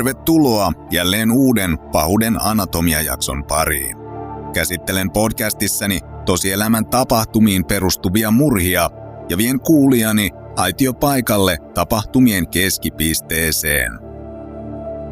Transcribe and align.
Tervetuloa 0.00 0.72
jälleen 0.90 1.32
uuden 1.32 1.78
Pahuuden 1.92 2.42
anatomiajakson 2.42 3.44
pariin. 3.44 3.96
Käsittelen 4.52 5.10
podcastissani 5.10 6.00
tosielämän 6.26 6.86
tapahtumiin 6.86 7.64
perustuvia 7.64 8.30
murhia 8.30 8.90
ja 9.28 9.38
vien 9.38 9.60
kuulijani 9.60 10.30
aitiopaikalle 10.56 11.58
tapahtumien 11.74 12.48
keskipisteeseen. 12.48 13.92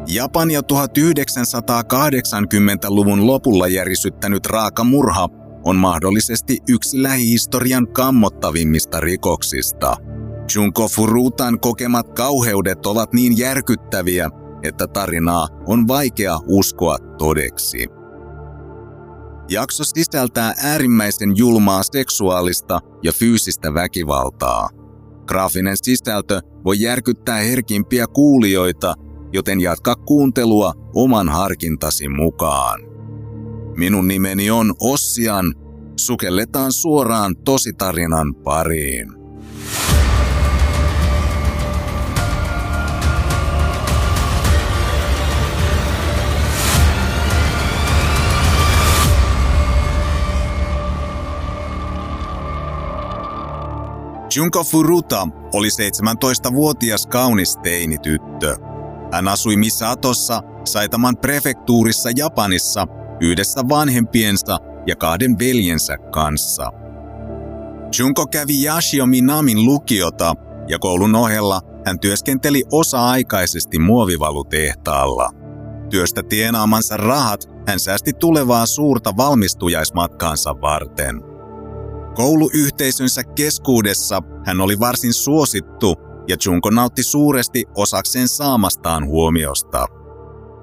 Japan 0.07 0.51
ja 0.51 0.61
1980-luvun 0.61 3.27
lopulla 3.27 3.67
järisyttänyt 3.67 4.45
raaka 4.45 4.83
murha 4.83 5.29
on 5.63 5.75
mahdollisesti 5.75 6.57
yksi 6.69 7.03
lähihistorian 7.03 7.87
kammottavimmista 7.87 8.99
rikoksista. 8.99 9.95
Junko 10.55 10.87
Furutan 10.87 11.59
kokemat 11.59 12.13
kauheudet 12.13 12.85
ovat 12.85 13.13
niin 13.13 13.37
järkyttäviä, 13.37 14.29
että 14.63 14.87
tarinaa 14.87 15.47
on 15.67 15.87
vaikea 15.87 16.39
uskoa 16.47 16.97
todeksi. 17.17 17.87
Jakso 19.49 19.83
sisältää 19.83 20.53
äärimmäisen 20.63 21.37
julmaa 21.37 21.83
seksuaalista 21.83 22.79
ja 23.03 23.11
fyysistä 23.11 23.73
väkivaltaa. 23.73 24.69
Graafinen 25.27 25.77
sisältö 25.83 26.41
voi 26.65 26.81
järkyttää 26.81 27.37
herkimpiä 27.37 28.07
kuulijoita, 28.07 28.93
joten 29.33 29.61
jatka 29.61 29.95
kuuntelua 29.95 30.73
oman 30.95 31.29
harkintasi 31.29 32.09
mukaan. 32.09 32.79
Minun 33.77 34.07
nimeni 34.07 34.51
on 34.51 34.73
Ossian. 34.81 35.53
Sukelletaan 35.99 36.71
suoraan 36.71 37.35
tositarinan 37.45 38.35
pariin. 38.35 39.18
Junko 54.35 54.63
Furuta 54.63 55.27
oli 55.53 55.67
17-vuotias 55.67 57.07
kaunis 57.07 57.57
teinityttö. 57.57 58.55
Hän 59.11 59.27
asui 59.27 59.57
Misatossa, 59.57 60.41
Saitaman 60.65 61.17
prefektuurissa 61.17 62.09
Japanissa 62.17 62.87
yhdessä 63.21 63.61
vanhempiensa 63.69 64.57
ja 64.87 64.95
kahden 64.95 65.39
veljensä 65.39 65.97
kanssa. 65.97 66.71
Junko 67.99 68.27
kävi 68.27 68.65
Yashio 68.65 69.05
Minamin 69.05 69.65
lukiota 69.65 70.33
ja 70.67 70.79
koulun 70.79 71.15
ohella 71.15 71.61
hän 71.85 71.99
työskenteli 71.99 72.63
osa-aikaisesti 72.71 73.79
muovivalutehtaalla. 73.79 75.29
Työstä 75.89 76.23
tienaamansa 76.23 76.97
rahat 76.97 77.49
hän 77.67 77.79
säästi 77.79 78.13
tulevaa 78.13 78.65
suurta 78.65 79.17
valmistujaismatkaansa 79.17 80.61
varten– 80.61 81.21
Kouluyhteisönsä 82.19 83.23
keskuudessa 83.23 84.21
hän 84.45 84.61
oli 84.61 84.79
varsin 84.79 85.13
suosittu 85.13 85.95
ja 86.27 86.35
Junko 86.45 86.69
nautti 86.69 87.03
suuresti 87.03 87.63
osakseen 87.75 88.27
saamastaan 88.27 89.05
huomiosta. 89.05 89.85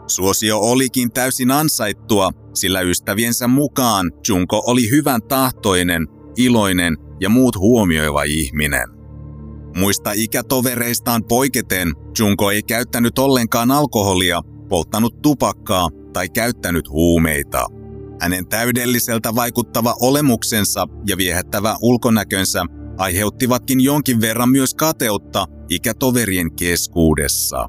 Suosio 0.07 0.59
olikin 0.59 1.13
täysin 1.13 1.51
ansaittua, 1.51 2.31
sillä 2.55 2.81
ystäviensä 2.81 3.49
mukaan 3.49 4.11
Junko 4.29 4.63
oli 4.67 4.91
hyvän 4.91 5.23
tahtoinen, 5.23 6.07
iloinen 6.37 6.97
ja 7.21 7.29
muut 7.29 7.57
huomioiva 7.57 8.23
ihminen. 8.23 8.89
Muista 9.77 10.13
ikätovereistaan 10.15 11.25
poiketen 11.25 11.93
Junko 12.19 12.51
ei 12.51 12.63
käyttänyt 12.63 13.19
ollenkaan 13.19 13.71
alkoholia, 13.71 14.41
polttanut 14.69 15.23
tupakkaa 15.23 15.89
tai 16.13 16.29
käyttänyt 16.29 16.91
huumeita. 16.91 17.67
Hänen 18.21 18.49
täydelliseltä 18.49 19.35
vaikuttava 19.35 19.95
olemuksensa 20.01 20.87
ja 21.07 21.17
viehättävä 21.17 21.77
ulkonäkönsä 21.83 22.65
aiheuttivatkin 22.99 23.81
jonkin 23.81 24.21
verran 24.21 24.51
myös 24.51 24.75
kateutta 24.75 25.47
ikätoverien 25.71 26.57
keskuudessa. 26.57 27.69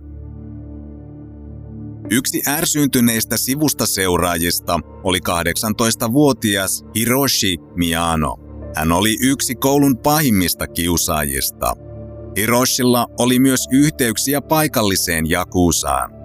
Yksi 2.11 2.41
ärsyyntyneistä 2.47 3.37
sivusta 3.37 3.85
seuraajista 3.85 4.79
oli 5.03 5.19
18-vuotias 5.29 6.83
Hiroshi 6.95 7.57
Miyano. 7.75 8.35
Hän 8.75 8.91
oli 8.91 9.17
yksi 9.21 9.55
koulun 9.55 9.97
pahimmista 9.97 10.67
kiusaajista. 10.67 11.73
Hiroshilla 12.37 13.07
oli 13.19 13.39
myös 13.39 13.67
yhteyksiä 13.71 14.41
paikalliseen 14.41 15.29
Jakusaan. 15.29 16.16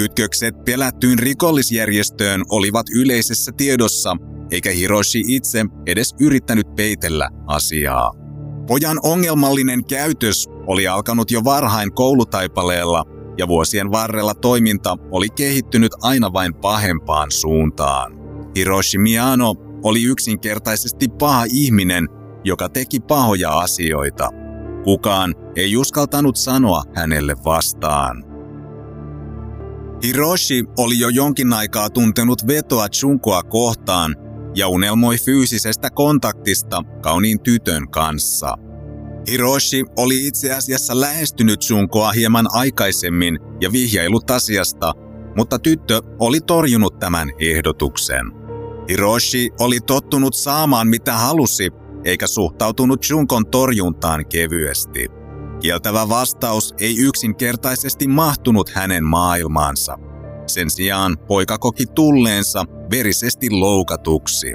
Kytkökset 0.00 0.64
pelättyyn 0.64 1.18
rikollisjärjestöön 1.18 2.42
olivat 2.50 2.86
yleisessä 2.94 3.52
tiedossa, 3.56 4.16
eikä 4.50 4.70
Hiroshi 4.70 5.22
itse 5.26 5.64
edes 5.86 6.14
yrittänyt 6.20 6.74
peitellä 6.76 7.28
asiaa. 7.46 8.12
Pojan 8.66 8.98
ongelmallinen 9.02 9.84
käytös 9.84 10.48
oli 10.66 10.88
alkanut 10.88 11.30
jo 11.30 11.44
varhain 11.44 11.92
koulutaipaleella 11.92 13.04
ja 13.38 13.48
vuosien 13.48 13.90
varrella 13.90 14.34
toiminta 14.34 14.96
oli 15.10 15.28
kehittynyt 15.28 15.92
aina 16.02 16.32
vain 16.32 16.54
pahempaan 16.54 17.30
suuntaan. 17.30 18.12
Hiroshi 18.56 18.98
Miyano 18.98 19.54
oli 19.82 20.02
yksinkertaisesti 20.02 21.08
paha 21.18 21.44
ihminen, 21.52 22.08
joka 22.44 22.68
teki 22.68 23.00
pahoja 23.00 23.58
asioita. 23.58 24.28
Kukaan 24.84 25.34
ei 25.56 25.76
uskaltanut 25.76 26.36
sanoa 26.36 26.82
hänelle 26.94 27.36
vastaan. 27.44 28.29
Hiroshi 30.02 30.64
oli 30.78 30.98
jo 30.98 31.08
jonkin 31.08 31.52
aikaa 31.52 31.90
tuntenut 31.90 32.46
vetoa 32.46 32.86
Junkoa 33.02 33.42
kohtaan 33.42 34.16
ja 34.54 34.68
unelmoi 34.68 35.18
fyysisestä 35.18 35.90
kontaktista 35.90 36.82
kauniin 37.02 37.40
tytön 37.40 37.90
kanssa. 37.90 38.54
Hiroshi 39.28 39.84
oli 39.96 40.26
itse 40.26 40.52
asiassa 40.52 41.00
lähestynyt 41.00 41.70
Junkoa 41.70 42.12
hieman 42.12 42.46
aikaisemmin 42.52 43.38
ja 43.60 43.72
vihjailut 43.72 44.30
asiasta, 44.30 44.92
mutta 45.36 45.58
tyttö 45.58 46.02
oli 46.18 46.40
torjunut 46.40 46.98
tämän 46.98 47.30
ehdotuksen. 47.40 48.26
Hiroshi 48.88 49.50
oli 49.60 49.80
tottunut 49.80 50.34
saamaan 50.34 50.88
mitä 50.88 51.12
halusi, 51.12 51.70
eikä 52.04 52.26
suhtautunut 52.26 53.08
Junkon 53.10 53.46
torjuntaan 53.46 54.26
kevyesti. 54.26 55.19
Kieltävä 55.60 56.08
vastaus 56.08 56.74
ei 56.78 56.98
yksinkertaisesti 56.98 58.08
mahtunut 58.08 58.70
hänen 58.70 59.04
maailmaansa. 59.04 59.98
Sen 60.46 60.70
sijaan 60.70 61.18
poika 61.18 61.58
koki 61.58 61.86
tulleensa 61.86 62.64
verisesti 62.90 63.50
loukatuksi. 63.50 64.54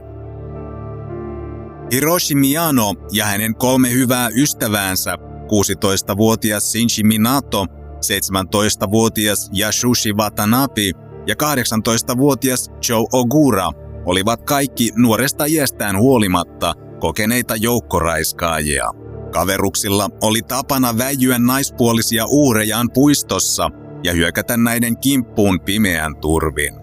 Hiroshi 1.92 2.36
Miyano 2.36 2.94
ja 3.12 3.26
hänen 3.26 3.56
kolme 3.56 3.92
hyvää 3.92 4.30
ystäväänsä, 4.36 5.16
16-vuotias 5.16 6.72
Shinji 6.72 7.04
Minato, 7.04 7.66
17-vuotias 7.96 9.50
Yasushi 9.60 10.14
Watanabe 10.14 10.92
ja 11.28 11.36
18-vuotias 11.44 12.72
Joe 12.90 13.06
Ogura, 13.14 13.72
olivat 14.06 14.44
kaikki 14.44 14.92
nuoresta 14.96 15.46
iästään 15.46 15.98
huolimatta 16.00 16.74
kokeneita 17.00 17.56
joukkoraiskaajia. 17.56 19.05
Kaveruksilla 19.36 20.10
oli 20.22 20.42
tapana 20.42 20.98
väijyä 20.98 21.40
naispuolisia 21.40 22.26
uurejaan 22.26 22.90
puistossa 22.94 23.70
ja 24.04 24.14
hyökätä 24.14 24.58
näiden 24.58 24.98
kimppuun 24.98 25.60
pimeän 25.60 26.16
turvin. 26.16 26.74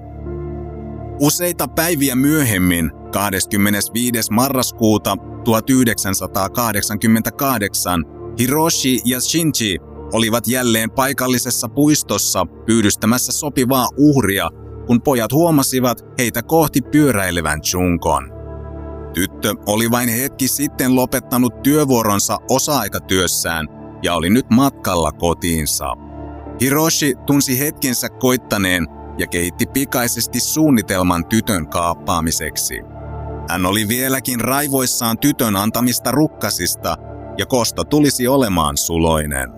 Useita 1.21 1.69
päiviä 1.69 2.15
myöhemmin, 2.15 2.91
25. 3.13 4.33
marraskuuta 4.33 5.17
1988, 5.45 8.05
Hiroshi 8.39 9.01
ja 9.05 9.21
Shinji 9.21 9.79
olivat 10.13 10.49
jälleen 10.49 10.91
paikallisessa 10.91 11.69
puistossa 11.69 12.47
pyydystämässä 12.67 13.33
sopivaa 13.33 13.89
uhria, 13.97 14.51
kun 14.87 15.03
pojat 15.03 15.33
huomasivat 15.33 16.05
heitä 16.19 16.43
kohti 16.43 16.83
pyöräilevän 16.83 17.61
Junkon. 17.73 18.42
Tyttö 19.15 19.55
oli 19.67 19.91
vain 19.91 20.09
hetki 20.09 20.49
sitten 20.49 20.97
lopettanut 20.97 21.63
työvuoronsa 21.63 22.39
osa-aikatyössään 22.51 23.67
ja 24.03 24.15
oli 24.15 24.31
nyt 24.31 24.51
matkalla 24.51 25.13
kotiinsa. 25.13 25.95
Hiroshi 26.61 27.15
tunsi 27.27 27.59
hetkensä 27.59 28.09
koittaneen 28.09 28.87
ja 29.19 29.27
kehitti 29.27 29.67
pikaisesti 29.67 30.41
suunnitelman 30.41 31.27
tytön 31.27 31.69
kaappaamiseksi. 31.69 32.81
Hän 33.49 33.67
oli 33.67 33.89
vieläkin 33.89 34.41
raivoissaan 34.41 35.19
tytön 35.19 35.57
antamista 35.57 36.11
rukkasista 36.11 36.97
ja 37.39 37.47
kosto 37.47 37.85
tulisi 37.85 38.29
olemaan 38.29 38.77
suloinen. 38.77 39.51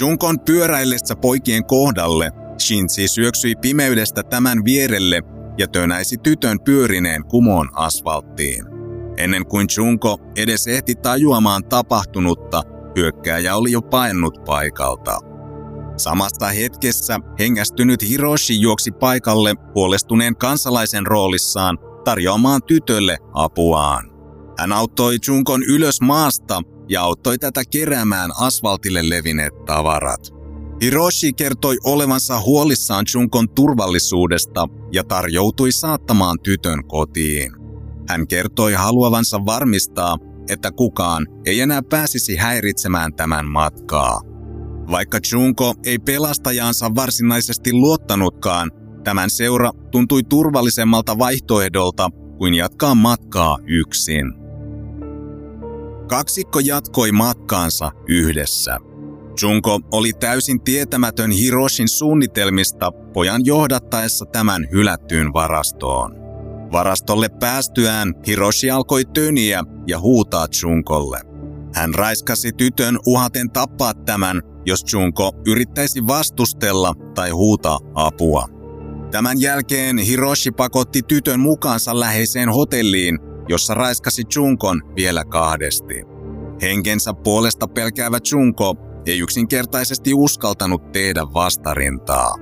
Junkon 0.00 0.40
pyöräillessä 0.40 1.16
poikien 1.16 1.64
kohdalle 1.64 2.32
Shinji 2.60 3.08
syöksyi 3.08 3.56
pimeydestä 3.56 4.22
tämän 4.22 4.64
vierelle 4.64 5.22
ja 5.58 5.68
tönäisi 5.68 6.16
tytön 6.18 6.60
pyörineen 6.60 7.24
kumoon 7.24 7.68
asfalttiin. 7.72 8.64
Ennen 9.16 9.46
kuin 9.46 9.66
Junko 9.76 10.18
edes 10.36 10.66
ehti 10.66 10.94
tajuamaan 10.94 11.64
tapahtunutta, 11.64 12.62
hyökkääjä 12.96 13.56
oli 13.56 13.72
jo 13.72 13.82
paennut 13.82 14.44
paikalta. 14.46 15.18
Samasta 15.96 16.46
hetkessä 16.46 17.18
hengästynyt 17.38 18.08
Hiroshi 18.08 18.60
juoksi 18.60 18.90
paikalle 18.92 19.54
huolestuneen 19.74 20.36
kansalaisen 20.36 21.06
roolissaan 21.06 21.78
tarjoamaan 22.04 22.62
tytölle 22.62 23.18
apuaan. 23.32 24.10
Hän 24.58 24.72
auttoi 24.72 25.18
Junkon 25.26 25.62
ylös 25.62 26.00
maasta 26.00 26.62
ja 26.88 27.02
auttoi 27.02 27.38
tätä 27.38 27.62
keräämään 27.70 28.30
asfaltille 28.40 29.08
levineet 29.08 29.64
tavarat. 29.66 30.39
Hiroshi 30.82 31.32
kertoi 31.32 31.76
olevansa 31.84 32.40
huolissaan 32.40 33.04
Junkon 33.14 33.48
turvallisuudesta 33.48 34.66
ja 34.92 35.04
tarjoutui 35.04 35.72
saattamaan 35.72 36.38
tytön 36.42 36.88
kotiin. 36.88 37.52
Hän 38.08 38.28
kertoi 38.28 38.72
haluavansa 38.72 39.46
varmistaa, 39.46 40.16
että 40.48 40.72
kukaan 40.72 41.26
ei 41.46 41.60
enää 41.60 41.82
pääsisi 41.82 42.36
häiritsemään 42.36 43.14
tämän 43.14 43.46
matkaa. 43.46 44.20
Vaikka 44.90 45.18
Junko 45.32 45.74
ei 45.84 45.98
pelastajaansa 45.98 46.94
varsinaisesti 46.94 47.72
luottanutkaan, 47.72 48.70
tämän 49.04 49.30
seura 49.30 49.70
tuntui 49.90 50.22
turvallisemmalta 50.22 51.18
vaihtoehdolta 51.18 52.10
kuin 52.38 52.54
jatkaa 52.54 52.94
matkaa 52.94 53.58
yksin. 53.66 54.32
Kaksikko 56.08 56.60
jatkoi 56.60 57.12
matkaansa 57.12 57.90
yhdessä. 58.08 58.89
Junko 59.42 59.80
oli 59.92 60.12
täysin 60.12 60.60
tietämätön 60.60 61.30
Hiroshin 61.30 61.88
suunnitelmista 61.88 62.92
pojan 62.92 63.44
johdattaessa 63.44 64.26
tämän 64.26 64.68
hylättyyn 64.72 65.32
varastoon. 65.32 66.14
Varastolle 66.72 67.28
päästyään 67.28 68.14
Hiroshi 68.26 68.70
alkoi 68.70 69.04
töniä 69.04 69.64
ja 69.86 70.00
huutaa 70.00 70.46
Junkolle. 70.62 71.20
Hän 71.74 71.94
raiskasi 71.94 72.52
tytön 72.52 72.98
uhaten 73.06 73.50
tappaa 73.50 73.94
tämän, 73.94 74.42
jos 74.66 74.92
Junko 74.92 75.32
yrittäisi 75.46 76.06
vastustella 76.06 76.94
tai 77.14 77.30
huutaa 77.30 77.78
apua. 77.94 78.48
Tämän 79.10 79.40
jälkeen 79.40 79.98
Hiroshi 79.98 80.50
pakotti 80.50 81.02
tytön 81.02 81.40
mukaansa 81.40 82.00
läheiseen 82.00 82.48
hotelliin, 82.48 83.18
jossa 83.48 83.74
raiskasi 83.74 84.22
Junkon 84.36 84.82
vielä 84.96 85.24
kahdesti. 85.24 86.04
Henkensä 86.62 87.14
puolesta 87.14 87.68
pelkäävä 87.68 88.18
Junko 88.32 88.89
ei 89.06 89.18
yksinkertaisesti 89.18 90.14
uskaltanut 90.14 90.92
tehdä 90.92 91.22
vastarintaa. 91.34 92.34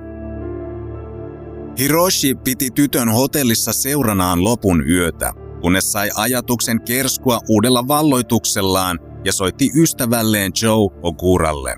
Hiroshi 1.79 2.35
piti 2.35 2.71
tytön 2.71 3.09
hotellissa 3.09 3.73
seuranaan 3.73 4.43
lopun 4.43 4.89
yötä, 4.89 5.33
kunnes 5.61 5.91
sai 5.91 6.09
ajatuksen 6.15 6.81
kerskua 6.81 7.39
uudella 7.49 7.87
valloituksellaan 7.87 8.99
ja 9.25 9.33
soitti 9.33 9.69
ystävälleen 9.75 10.51
Joe 10.61 10.99
Okuralle. 11.03 11.75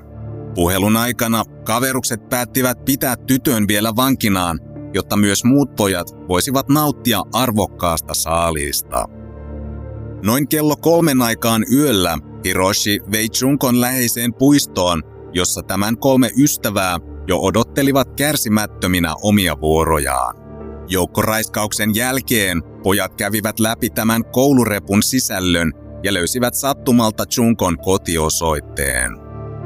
Puhelun 0.55 0.97
aikana 0.97 1.43
kaverukset 1.63 2.29
päättivät 2.29 2.85
pitää 2.85 3.15
tytön 3.15 3.67
vielä 3.67 3.95
vankinaan, 3.95 4.59
jotta 4.93 5.17
myös 5.17 5.43
muut 5.43 5.75
pojat 5.75 6.07
voisivat 6.27 6.69
nauttia 6.69 7.21
arvokkaasta 7.33 8.13
saaliista. 8.13 9.05
Noin 10.23 10.47
kello 10.47 10.75
kolmen 10.75 11.21
aikaan 11.21 11.65
yöllä 11.73 12.17
Hiroshi 12.45 12.99
vei 13.11 13.27
Junkon 13.41 13.81
läheiseen 13.81 14.33
puistoon, 14.33 15.03
jossa 15.33 15.61
tämän 15.61 15.97
kolme 15.97 16.29
ystävää 16.37 16.99
jo 17.27 17.39
odottelivat 17.39 18.07
kärsimättöminä 18.15 19.15
omia 19.21 19.61
vuorojaan. 19.61 20.35
Joukkoraiskauksen 20.87 21.95
jälkeen 21.95 22.63
pojat 22.83 23.15
kävivät 23.15 23.59
läpi 23.59 23.89
tämän 23.89 24.25
koulurepun 24.25 25.03
sisällön 25.03 25.71
ja 26.03 26.13
löysivät 26.13 26.53
sattumalta 26.53 27.23
Junkon 27.37 27.77
kotiosoitteen. 27.77 29.11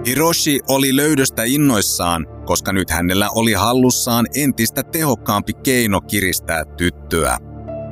Hiroshi 0.06 0.60
oli 0.70 0.96
löydöstä 0.96 1.44
innoissaan, 1.44 2.28
koska 2.46 2.74
nyt 2.74 2.90
hänellä 2.90 3.30
oli 3.30 3.54
hallussaan 3.54 4.26
entistä 4.36 4.84
tehokkaampi 4.84 5.54
keino 5.54 6.02
kiristää 6.02 6.66
tyttöä. 6.78 7.38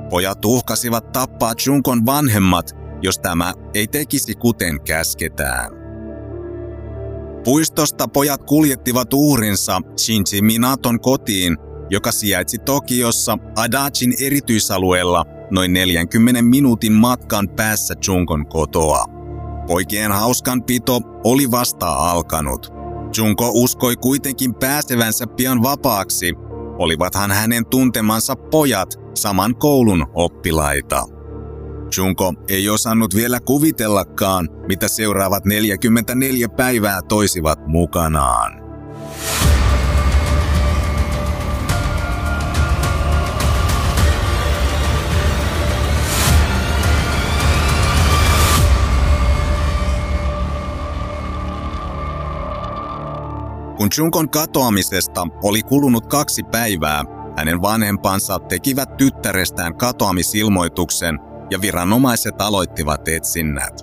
Pojat 0.10 0.46
uhkasivat 0.46 1.12
tappaa 1.12 1.54
Junkon 1.66 2.06
vanhemmat, 2.06 2.70
jos 3.04 3.20
tämä 3.20 3.54
ei 3.74 3.88
tekisi 3.88 4.36
kuten 4.36 4.82
käsketään. 4.82 5.72
Puistosta 7.44 8.08
pojat 8.08 8.44
kuljettivat 8.44 9.14
uhrinsa 9.14 9.82
Shinji 9.98 10.42
Minaton 10.42 11.00
kotiin, 11.00 11.58
joka 11.90 12.12
sijaitsi 12.12 12.58
Tokiossa 12.58 13.38
Adachin 13.56 14.14
erityisalueella 14.26 15.26
noin 15.52 15.74
40 15.74 16.42
minuutin 16.42 16.94
matkan 16.94 17.50
päässä 17.50 17.94
Junkon 18.08 18.46
kotoa. 18.46 19.06
Poikien 19.68 20.12
hauskanpito 20.12 21.02
oli 21.24 21.52
vasta 21.52 21.88
alkanut. 21.88 22.74
Junko 23.18 23.52
uskoi 23.54 23.96
kuitenkin 23.96 24.56
pääsevänsä 24.56 25.28
pian 25.28 25.64
vapaaksi, 25.64 26.34
olivathan 26.78 27.32
hänen 27.32 27.66
tuntemansa 27.66 28.36
pojat 28.36 28.96
saman 29.14 29.56
koulun 29.56 30.06
oppilaita. 30.14 31.13
Junko 31.98 32.34
ei 32.50 32.70
osannut 32.70 33.16
vielä 33.16 33.40
kuvitellakaan, 33.40 34.50
mitä 34.68 34.88
seuraavat 34.88 35.46
44 35.46 36.50
päivää 36.50 37.02
toisivat 37.02 37.68
mukanaan. 37.68 38.64
Kun 53.78 53.90
Junkon 53.98 54.30
katoamisesta 54.30 55.28
oli 55.44 55.62
kulunut 55.62 56.08
kaksi 56.08 56.44
päivää, 56.44 57.04
hänen 57.38 57.62
vanhempansa 57.62 58.40
tekivät 58.40 58.98
tyttärestään 58.98 59.78
katoamisilmoituksen 59.78 61.33
ja 61.52 61.62
viranomaiset 61.62 62.42
aloittivat 62.42 63.08
etsinnät. 63.08 63.82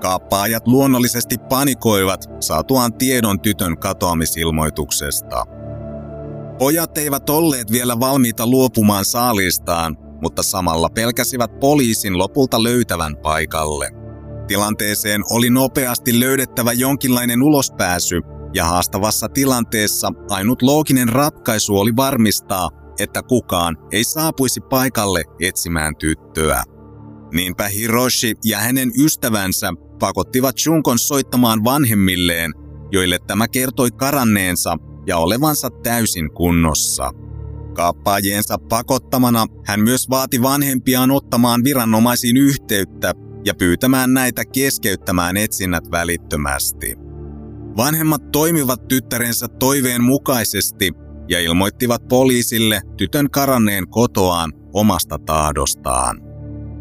Kaappaajat 0.00 0.66
luonnollisesti 0.66 1.36
panikoivat 1.48 2.30
saatuaan 2.40 2.94
tiedon 2.94 3.40
tytön 3.40 3.78
katoamisilmoituksesta. 3.78 5.44
Pojat 6.58 6.98
eivät 6.98 7.30
olleet 7.30 7.72
vielä 7.72 8.00
valmiita 8.00 8.46
luopumaan 8.46 9.04
saalistaan, 9.04 9.96
mutta 10.22 10.42
samalla 10.42 10.88
pelkäsivät 10.88 11.60
poliisin 11.60 12.18
lopulta 12.18 12.62
löytävän 12.62 13.16
paikalle. 13.16 13.90
Tilanteeseen 14.46 15.22
oli 15.30 15.50
nopeasti 15.50 16.20
löydettävä 16.20 16.72
jonkinlainen 16.72 17.42
ulospääsy, 17.42 18.20
ja 18.54 18.64
haastavassa 18.64 19.28
tilanteessa 19.28 20.12
ainut 20.30 20.62
looginen 20.62 21.08
ratkaisu 21.08 21.78
oli 21.78 21.96
varmistaa, 21.96 22.68
että 23.02 23.22
kukaan 23.22 23.76
ei 23.92 24.04
saapuisi 24.04 24.60
paikalle 24.60 25.24
etsimään 25.40 25.96
tyttöä. 25.96 26.62
Niinpä 27.34 27.68
Hiroshi 27.68 28.34
ja 28.44 28.58
hänen 28.58 28.92
ystävänsä 28.98 29.72
pakottivat 29.98 30.54
Junkon 30.66 30.98
soittamaan 30.98 31.64
vanhemmilleen, 31.64 32.52
joille 32.92 33.18
tämä 33.26 33.48
kertoi 33.48 33.90
karanneensa 33.90 34.76
ja 35.06 35.16
olevansa 35.16 35.70
täysin 35.82 36.30
kunnossa. 36.34 37.10
Kaappaajiensa 37.74 38.58
pakottamana 38.68 39.46
hän 39.66 39.80
myös 39.80 40.10
vaati 40.10 40.42
vanhempiaan 40.42 41.10
ottamaan 41.10 41.64
viranomaisiin 41.64 42.36
yhteyttä 42.36 43.14
ja 43.44 43.54
pyytämään 43.54 44.14
näitä 44.14 44.44
keskeyttämään 44.44 45.36
etsinnät 45.36 45.90
välittömästi. 45.90 46.94
Vanhemmat 47.76 48.30
toimivat 48.32 48.88
tyttärensä 48.88 49.48
toiveen 49.48 50.02
mukaisesti 50.02 50.92
ja 51.28 51.40
ilmoittivat 51.40 52.08
poliisille 52.08 52.80
tytön 52.96 53.30
karanneen 53.30 53.88
kotoaan 53.88 54.52
omasta 54.72 55.18
tahdostaan. 55.18 56.20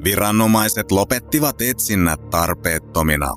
Viranomaiset 0.03 0.91
lopettivat 0.91 1.61
etsinnät 1.61 2.29
tarpeettomina. 2.29 3.33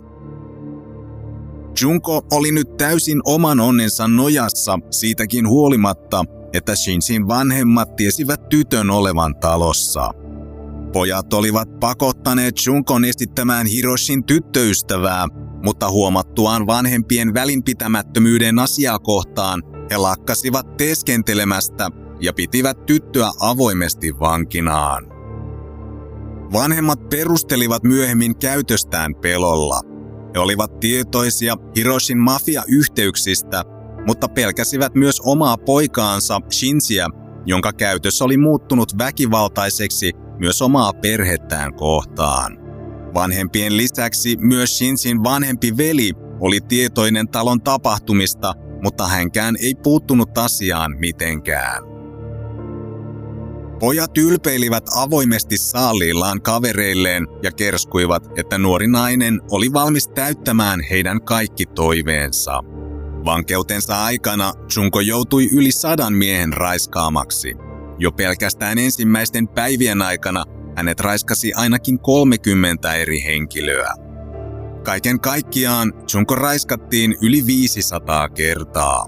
Junko 1.80 2.26
oli 2.32 2.52
nyt 2.52 2.76
täysin 2.76 3.20
oman 3.25 3.61
onnensa 3.61 4.08
nojassa 4.08 4.78
siitäkin 4.90 5.49
huolimatta, 5.49 6.25
että 6.52 6.76
Shinjin 6.76 7.28
vanhemmat 7.28 7.96
tiesivät 7.96 8.49
tytön 8.49 8.90
olevan 8.90 9.34
talossa. 9.37 10.11
Pojat 10.92 11.32
olivat 11.32 11.80
pakottaneet 11.80 12.54
Junkon 12.66 13.04
esittämään 13.04 13.66
Hiroshin 13.66 14.25
tyttöystävää 14.25 15.28
mutta 15.64 15.90
huomattuaan 15.90 16.66
vanhempien 16.66 17.34
välinpitämättömyyden 17.34 18.58
asiaa 18.58 18.99
kohtaan, 18.99 19.62
he 19.90 19.96
lakkasivat 19.96 20.76
teeskentelemästä 20.76 21.90
ja 22.20 22.32
pitivät 22.32 22.86
tyttöä 22.86 23.30
avoimesti 23.40 24.18
vankinaan. 24.20 25.06
Vanhemmat 26.52 27.08
perustelivat 27.08 27.82
myöhemmin 27.82 28.36
käytöstään 28.36 29.14
pelolla. 29.14 29.80
He 30.34 30.40
olivat 30.40 30.80
tietoisia 30.80 31.56
Hiroshin 31.76 32.18
mafia-yhteyksistä, 32.18 33.64
mutta 34.06 34.28
pelkäsivät 34.28 34.94
myös 34.94 35.20
omaa 35.24 35.56
poikaansa 35.58 36.40
Shinsiä, 36.52 37.08
jonka 37.46 37.72
käytös 37.72 38.22
oli 38.22 38.36
muuttunut 38.36 38.98
väkivaltaiseksi 38.98 40.12
myös 40.38 40.62
omaa 40.62 40.92
perhettään 40.92 41.74
kohtaan. 41.74 42.58
Vanhempien 43.14 43.76
lisäksi 43.76 44.36
myös 44.36 44.78
Shinsin 44.78 45.22
vanhempi 45.24 45.76
veli 45.76 46.12
oli 46.40 46.60
tietoinen 46.60 47.28
talon 47.28 47.62
tapahtumista, 47.62 48.52
mutta 48.84 49.06
hänkään 49.06 49.56
ei 49.62 49.74
puuttunut 49.74 50.38
asiaan 50.38 50.96
mitenkään. 50.98 51.82
Pojat 53.80 54.18
ylpeilivät 54.18 54.84
avoimesti 54.96 55.56
saaliillaan 55.56 56.42
kavereilleen 56.42 57.26
ja 57.42 57.52
kerskuivat, 57.52 58.38
että 58.38 58.58
nuori 58.58 58.86
nainen 58.86 59.40
oli 59.50 59.72
valmis 59.72 60.08
täyttämään 60.08 60.80
heidän 60.90 61.22
kaikki 61.22 61.66
toiveensa. 61.66 62.60
Vankeutensa 63.24 64.04
aikana 64.04 64.52
Junko 64.76 65.00
joutui 65.00 65.48
yli 65.52 65.72
sadan 65.72 66.12
miehen 66.12 66.52
raiskaamaksi. 66.52 67.54
Jo 67.98 68.12
pelkästään 68.12 68.78
ensimmäisten 68.78 69.48
päivien 69.48 70.02
aikana 70.02 70.44
hänet 70.76 71.00
raiskasi 71.00 71.52
ainakin 71.52 71.98
30 71.98 72.94
eri 72.94 73.22
henkilöä. 73.24 74.03
Kaiken 74.84 75.20
kaikkiaan 75.20 75.92
Junko 76.14 76.34
raiskattiin 76.34 77.16
yli 77.22 77.46
500 77.46 78.28
kertaa. 78.28 79.06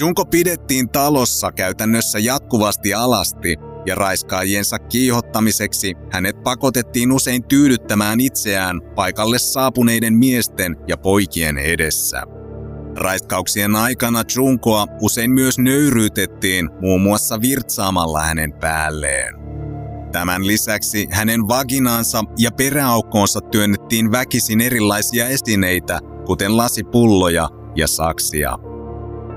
Junko 0.00 0.24
pidettiin 0.26 0.88
talossa 0.88 1.52
käytännössä 1.52 2.18
jatkuvasti 2.18 2.94
alasti 2.94 3.56
ja 3.86 3.94
raiskaajiensa 3.94 4.78
kiihottamiseksi 4.78 5.94
hänet 6.12 6.42
pakotettiin 6.42 7.12
usein 7.12 7.44
tyydyttämään 7.44 8.20
itseään 8.20 8.80
paikalle 8.94 9.38
saapuneiden 9.38 10.14
miesten 10.14 10.76
ja 10.88 10.96
poikien 10.96 11.58
edessä. 11.58 12.22
Raiskauksien 12.96 13.76
aikana 13.76 14.22
Junkoa 14.36 14.86
usein 15.00 15.30
myös 15.30 15.58
nöyryytettiin 15.58 16.70
muun 16.80 17.00
muassa 17.00 17.40
virtsaamalla 17.40 18.22
hänen 18.22 18.52
päälleen. 18.52 19.34
Tämän 20.12 20.46
lisäksi 20.46 21.08
hänen 21.10 21.48
vaginaansa 21.48 22.24
ja 22.38 22.50
peräaukkoonsa 22.50 23.40
työnnettiin 23.40 24.12
väkisin 24.12 24.60
erilaisia 24.60 25.26
esineitä, 25.28 26.00
kuten 26.26 26.56
lasipulloja 26.56 27.48
ja 27.76 27.88
saksia. 27.88 28.58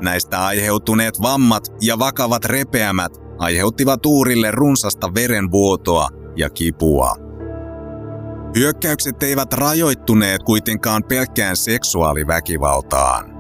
Näistä 0.01 0.45
aiheutuneet 0.45 1.21
vammat 1.21 1.63
ja 1.81 1.99
vakavat 1.99 2.45
repeämät 2.45 3.11
aiheuttivat 3.38 4.05
uurille 4.05 4.51
runsasta 4.51 5.13
verenvuotoa 5.13 6.09
ja 6.35 6.49
kipua. 6.49 7.15
Hyökkäykset 8.55 9.23
eivät 9.23 9.53
rajoittuneet 9.53 10.43
kuitenkaan 10.43 11.03
pelkkään 11.03 11.57
seksuaaliväkivaltaan. 11.57 13.39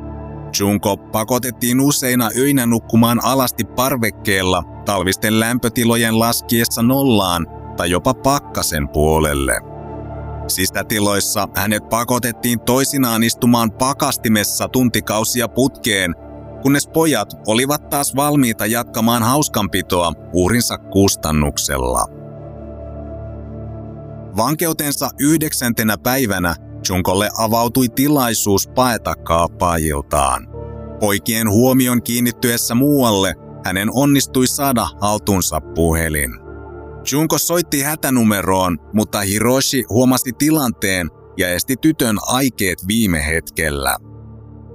Junko 0.59 0.97
pakotettiin 0.97 1.81
useina 1.81 2.29
öinä 2.37 2.65
nukkumaan 2.65 3.25
alasti 3.25 3.63
parvekkeella 3.63 4.63
talvisten 4.89 5.39
lämpötilojen 5.39 6.19
laskiessa 6.19 6.81
nollaan 6.81 7.47
tai 7.77 7.89
jopa 7.89 8.13
pakkasen 8.13 8.89
puolelle. 8.89 9.59
Sisätiloissa 10.47 11.47
hänet 11.55 11.89
pakotettiin 11.89 12.59
toisinaan 12.59 13.23
istumaan 13.23 13.71
pakastimessa 13.71 14.67
tuntikausia 14.67 15.47
putkeen, 15.47 16.15
kunnes 16.61 16.87
pojat 16.87 17.33
olivat 17.47 17.89
taas 17.89 18.15
valmiita 18.15 18.65
jatkamaan 18.65 19.23
hauskanpitoa 19.23 20.13
uhrinsa 20.33 20.77
kustannuksella. 20.77 22.05
Vankeutensa 24.37 25.09
yhdeksäntenä 25.19 25.97
päivänä 25.97 26.55
Junkolle 26.89 27.29
avautui 27.37 27.89
tilaisuus 27.89 28.67
paeta 28.67 29.15
kaappaajiltaan. 29.15 30.47
Poikien 30.99 31.49
huomion 31.49 32.03
kiinnittyessä 32.03 32.75
muualle 32.75 33.33
hänen 33.65 33.89
onnistui 33.93 34.47
saada 34.47 34.87
haltuunsa 35.01 35.61
puhelin. 35.61 36.31
Junko 37.11 37.37
soitti 37.37 37.81
hätänumeroon, 37.81 38.77
mutta 38.93 39.21
Hiroshi 39.21 39.83
huomasi 39.89 40.31
tilanteen 40.37 41.09
ja 41.37 41.49
esti 41.49 41.75
tytön 41.81 42.17
aikeet 42.21 42.87
viime 42.87 43.25
hetkellä. 43.25 43.97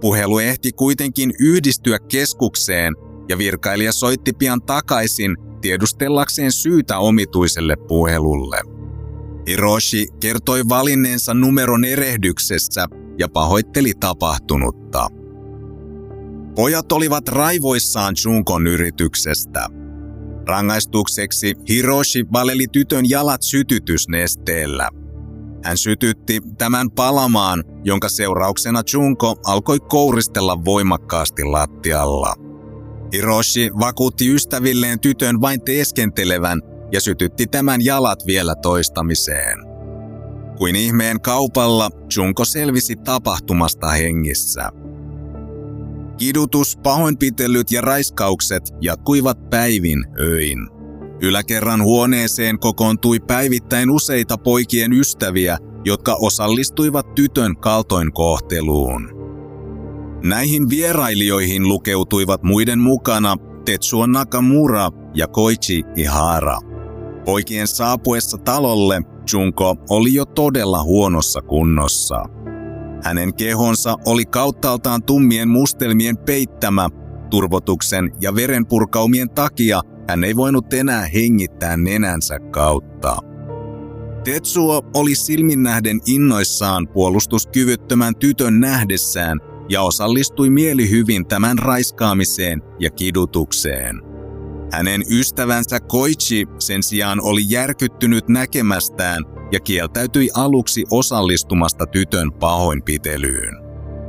Puhelu 0.01 0.39
ehti 0.39 0.73
kuitenkin 0.73 1.33
yhdistyä 1.41 1.99
keskukseen 1.99 2.95
ja 3.29 3.39
virkailija 3.39 3.93
soitti 3.93 4.33
pian 4.33 4.63
takaisin 4.63 5.37
tiedustellakseen 5.61 6.53
syytä 6.53 6.99
omituiselle 6.99 7.77
puhelulle. 7.77 8.61
Hiroshi 9.47 10.07
kertoi 10.21 10.63
valinneensa 10.69 11.35
numeron 11.35 11.85
erehdyksessä 11.85 12.87
ja 13.19 13.29
pahoitteli 13.29 13.93
tapahtunutta. 14.01 15.09
Pojat 16.55 16.93
olivat 16.93 17.29
raivoissaan 17.29 18.15
Junkon 18.25 18.67
yrityksestä. 18.67 19.69
Rangaistukseksi 20.49 21.55
Hiroshi 21.69 22.25
valeli 22.33 22.67
tytön 22.73 23.09
jalat 23.09 23.43
sytytysnesteellä. 23.43 24.89
Hän 25.65 25.79
sytytti 25.79 26.41
tämän 26.59 26.91
palamaan, 26.91 27.65
jonka 27.85 28.09
seurauksena 28.09 28.83
Junko 28.93 29.37
alkoi 29.47 29.81
kouristella 29.81 30.65
voimakkaasti 30.65 31.45
lattialla. 31.45 32.35
Hiroshi 33.13 33.71
vakuutti 33.81 34.35
ystävilleen 34.35 35.01
tytön 35.01 35.41
vain 35.41 35.61
teeskentelevän 35.61 36.61
ja 36.93 37.01
sytytti 37.01 37.47
tämän 37.47 37.85
jalat 37.85 38.27
vielä 38.27 38.55
toistamiseen. 38.55 39.59
Kuin 40.59 40.77
ihmeen 40.77 41.21
kaupalla 41.21 41.91
Junko 42.17 42.45
selvisi 42.45 42.97
tapahtumasta 42.97 43.91
hengissä. 43.91 44.84
Kidutus, 46.19 46.77
pahoinpitelyt 46.77 47.71
ja 47.71 47.81
raiskaukset 47.81 48.63
jatkuivat 48.81 49.51
päivin 49.51 50.05
öin. 50.21 50.59
Yläkerran 51.23 51.83
huoneeseen 51.83 52.59
kokoontui 52.59 53.21
päivittäin 53.21 53.91
useita 53.91 54.39
poikien 54.39 54.93
ystäviä, 54.93 55.59
jotka 55.85 56.17
osallistuivat 56.21 57.15
tytön 57.15 57.57
kaltoinkohteluun. 57.57 59.11
Näihin 60.25 60.71
vierailijoihin 60.71 61.69
lukeutuivat 61.69 62.43
muiden 62.43 62.79
mukana 62.79 63.37
Tetsuo 63.65 64.07
Nakamura 64.07 64.91
ja 65.15 65.29
Koichi 65.29 65.83
Ihara. 65.97 66.59
Poikien 67.25 67.67
saapuessa 67.67 68.39
talolle 68.39 69.03
Junko 69.33 69.77
oli 69.91 70.15
jo 70.15 70.25
todella 70.25 70.83
huonossa 70.83 71.43
kunnossa. 71.43 72.25
Hänen 73.05 73.35
kehonsa 73.35 73.97
oli 74.07 74.25
kauttaaltaan 74.25 75.03
tummien 75.03 75.49
mustelmien 75.49 76.17
peittämä. 76.17 76.89
Turvotuksen 77.31 78.11
ja 78.21 78.35
verenpurkaumien 78.35 79.31
takia 79.31 79.81
hän 80.09 80.25
ei 80.25 80.37
voinut 80.37 80.75
enää 80.75 81.07
hengittää 81.07 81.77
nenänsä 81.77 82.39
kautta. 82.41 83.17
Tetsuo 84.25 84.83
oli 84.95 85.15
silminnähden 85.15 86.01
innoissaan 86.07 86.89
puolustuskyvyttömän 86.89 88.17
tytön 88.17 88.61
nähdessään 88.61 89.39
ja 89.69 89.83
osallistui 89.83 90.51
mielihyvin 90.51 91.27
tämän 91.27 91.59
raiskaamiseen 91.59 92.63
ja 92.81 92.91
kidutukseen. 92.91 94.03
Hänen 94.73 95.03
ystävänsä 95.11 95.81
Koichi 95.81 96.47
sen 96.59 96.83
sijaan 96.83 97.21
oli 97.23 97.43
järkyttynyt 97.49 98.29
näkemästään 98.29 99.34
ja 99.55 99.61
kieltäytyi 99.61 100.31
aluksi 100.35 100.85
osallistumasta 100.91 101.87
tytön 101.87 102.33
pahoinpitelyyn. 102.33 103.55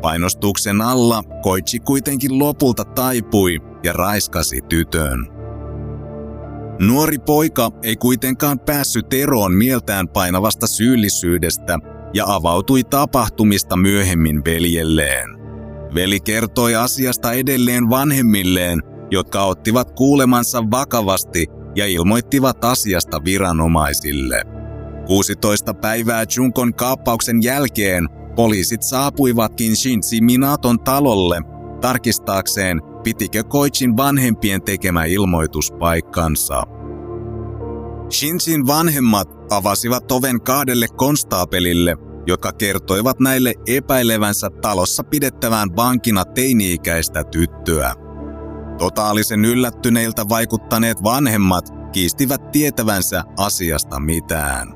Painostuksen 0.01 0.81
alla 0.81 1.23
Koichi 1.41 1.79
kuitenkin 1.79 2.39
lopulta 2.39 2.85
taipui 2.85 3.59
ja 3.83 3.93
raiskasi 3.93 4.61
tytön. 4.69 5.27
Nuori 6.79 7.17
poika 7.17 7.71
ei 7.83 7.95
kuitenkaan 7.95 8.59
päässyt 8.59 9.13
eroon 9.13 9.53
mieltään 9.53 10.07
painavasta 10.07 10.67
syyllisyydestä 10.67 11.79
ja 12.13 12.25
avautui 12.27 12.83
tapahtumista 12.83 13.77
myöhemmin 13.77 14.45
veljelleen. 14.45 15.29
Veli 15.95 16.19
kertoi 16.19 16.75
asiasta 16.75 17.31
edelleen 17.31 17.89
vanhemmilleen, 17.89 18.79
jotka 19.11 19.43
ottivat 19.43 19.91
kuulemansa 19.91 20.63
vakavasti 20.71 21.47
ja 21.75 21.85
ilmoittivat 21.85 22.65
asiasta 22.65 23.23
viranomaisille. 23.23 24.54
16 25.07 25.73
päivää 25.73 26.25
Junkon 26.37 26.73
kaappauksen 26.73 27.43
jälkeen 27.43 28.09
poliisit 28.35 28.83
saapuivatkin 28.83 29.75
Shinji 29.75 30.21
Minaton 30.21 30.79
talolle 30.79 31.41
tarkistaakseen, 31.81 32.81
pitikö 33.03 33.43
Koichin 33.43 33.97
vanhempien 33.97 34.61
tekemä 34.61 35.05
ilmoitus 35.05 35.71
paikkansa. 35.71 36.63
Shinjin 38.09 38.67
vanhemmat 38.67 39.29
avasivat 39.51 40.11
oven 40.11 40.41
kahdelle 40.41 40.87
konstaapelille, 40.87 41.95
jotka 42.27 42.53
kertoivat 42.53 43.19
näille 43.19 43.53
epäilevänsä 43.67 44.49
talossa 44.61 45.03
pidettävään 45.03 45.75
vankina 45.75 46.25
teini-ikäistä 46.25 47.23
tyttöä. 47.23 47.93
Totaalisen 48.77 49.45
yllättyneiltä 49.45 50.29
vaikuttaneet 50.29 51.03
vanhemmat 51.03 51.65
kiistivät 51.91 52.51
tietävänsä 52.51 53.23
asiasta 53.37 53.99
mitään. 53.99 54.74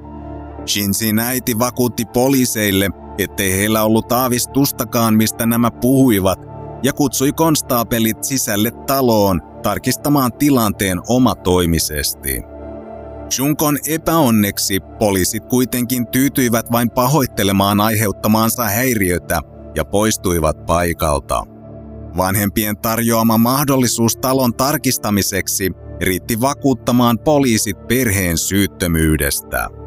Shinjin 0.69 1.19
äiti 1.19 1.59
vakuutti 1.59 2.05
poliiseille, 2.05 2.89
ettei 3.17 3.57
heillä 3.57 3.83
ollut 3.83 4.11
aavistustakaan 4.11 5.13
mistä 5.13 5.45
nämä 5.45 5.71
puhuivat 5.71 6.39
ja 6.83 6.93
kutsui 6.93 7.31
konstaapelit 7.31 8.23
sisälle 8.23 8.71
taloon 8.71 9.41
tarkistamaan 9.63 10.33
tilanteen 10.33 11.01
omatoimisesti. 11.07 12.41
Junkon 13.37 13.77
epäonneksi 13.87 14.79
poliisit 14.99 15.45
kuitenkin 15.45 16.07
tyytyivät 16.07 16.71
vain 16.71 16.89
pahoittelemaan 16.89 17.81
aiheuttamaansa 17.81 18.63
häiriötä 18.63 19.41
ja 19.75 19.85
poistuivat 19.85 20.65
paikalta. 20.65 21.43
Vanhempien 22.17 22.77
tarjoama 22.77 23.37
mahdollisuus 23.37 24.15
talon 24.15 24.53
tarkistamiseksi 24.53 25.71
riitti 26.01 26.41
vakuuttamaan 26.41 27.19
poliisit 27.19 27.87
perheen 27.87 28.37
syyttömyydestä. 28.37 29.78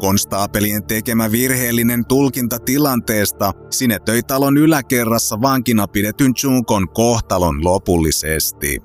Konstaapelien 0.00 0.86
tekemä 0.86 1.32
virheellinen 1.32 2.06
tulkinta 2.06 2.58
tilanteesta 2.58 3.52
sinetöi 3.70 4.22
talon 4.22 4.58
yläkerrassa 4.58 5.40
vankina 5.42 5.88
pidetyn 5.88 6.32
Junkon 6.42 6.88
kohtalon 6.88 7.64
lopullisesti. 7.64 8.78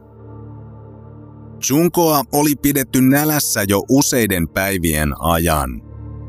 Junkoa 1.70 2.24
oli 2.32 2.56
pidetty 2.56 3.02
nälässä 3.02 3.64
jo 3.68 3.82
useiden 3.90 4.48
päivien 4.48 5.14
ajan. 5.20 5.82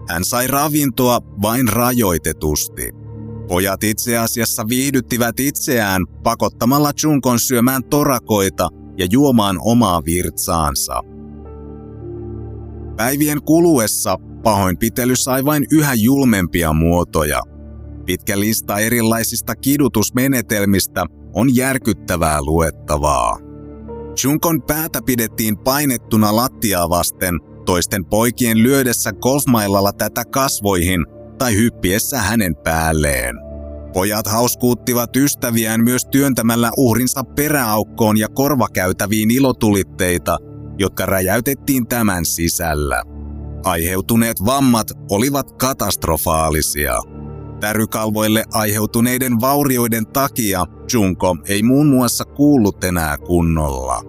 Hän 0.09 0.25
sai 0.25 0.47
ravintoa 0.47 1.21
vain 1.43 1.69
rajoitetusti. 1.69 2.91
Pojat 3.49 3.85
itse 3.85 4.19
asiassa 4.19 4.69
viihdyttivät 4.69 5.41
itseään 5.41 6.03
pakottamalla 6.23 6.93
Junkon 7.03 7.41
syömään 7.41 7.85
torakoita 7.85 8.69
ja 8.99 9.07
juomaan 9.11 9.57
omaa 9.61 10.05
virtsaansa. 10.05 11.01
Päivien 12.97 13.43
kuluessa 13.43 14.17
pahoinpitely 14.43 15.17
sai 15.17 15.45
vain 15.45 15.67
yhä 15.73 15.95
julmempia 15.95 16.73
muotoja. 16.73 17.43
Pitkä 18.07 18.41
lista 18.41 18.79
erilaisista 18.79 19.57
kidutusmenetelmistä 19.57 21.05
on 21.35 21.57
järkyttävää 21.57 22.43
luettavaa. 22.43 23.39
Junkon 24.25 24.63
päätä 24.63 25.01
pidettiin 25.07 25.59
painettuna 25.59 26.37
lattiaa 26.37 26.89
vasten 26.89 27.41
toisten 27.67 28.05
poikien 28.05 28.63
lyödessä 28.63 29.13
golfmailalla 29.13 29.93
tätä 29.93 30.25
kasvoihin 30.25 31.07
tai 31.39 31.57
hyppiessä 31.57 32.19
hänen 32.19 32.57
päälleen. 32.57 33.35
Pojat 33.93 34.27
hauskuuttivat 34.27 35.17
ystäviään 35.17 35.85
myös 35.85 36.05
työntämällä 36.05 36.71
uhrinsa 36.77 37.25
peräaukkoon 37.25 38.19
ja 38.19 38.29
korvakäytäviin 38.29 39.31
ilotulitteita, 39.31 40.37
jotka 40.79 41.07
räjäytettiin 41.07 41.87
tämän 41.87 42.25
sisällä. 42.25 43.16
Aiheutuneet 43.67 44.45
vammat 44.45 44.87
olivat 45.11 45.53
katastrofaalisia. 45.53 46.95
Tärykalvoille 47.61 48.45
aiheutuneiden 48.53 49.41
vaurioiden 49.41 50.07
takia 50.07 50.67
Junko 50.93 51.37
ei 51.49 51.63
muun 51.63 51.87
muassa 51.87 52.25
kuullut 52.25 52.85
enää 52.85 53.19
kunnolla. 53.19 54.03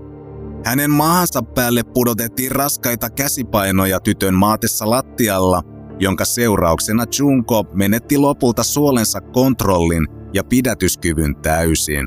Hänen 0.66 0.92
maahansa 0.92 1.42
päälle 1.42 1.84
pudotettiin 1.84 2.52
raskaita 2.52 3.10
käsipainoja 3.10 4.00
tytön 4.00 4.34
maatessa 4.34 4.90
lattialla, 4.90 5.62
jonka 6.00 6.26
seurauksena 6.26 7.06
Junko 7.20 7.64
menetti 7.74 8.18
lopulta 8.18 8.64
suolensa 8.64 9.22
kontrollin 9.22 10.08
ja 10.34 10.44
pidätyskyvyn 10.44 11.36
täysin. 11.36 12.06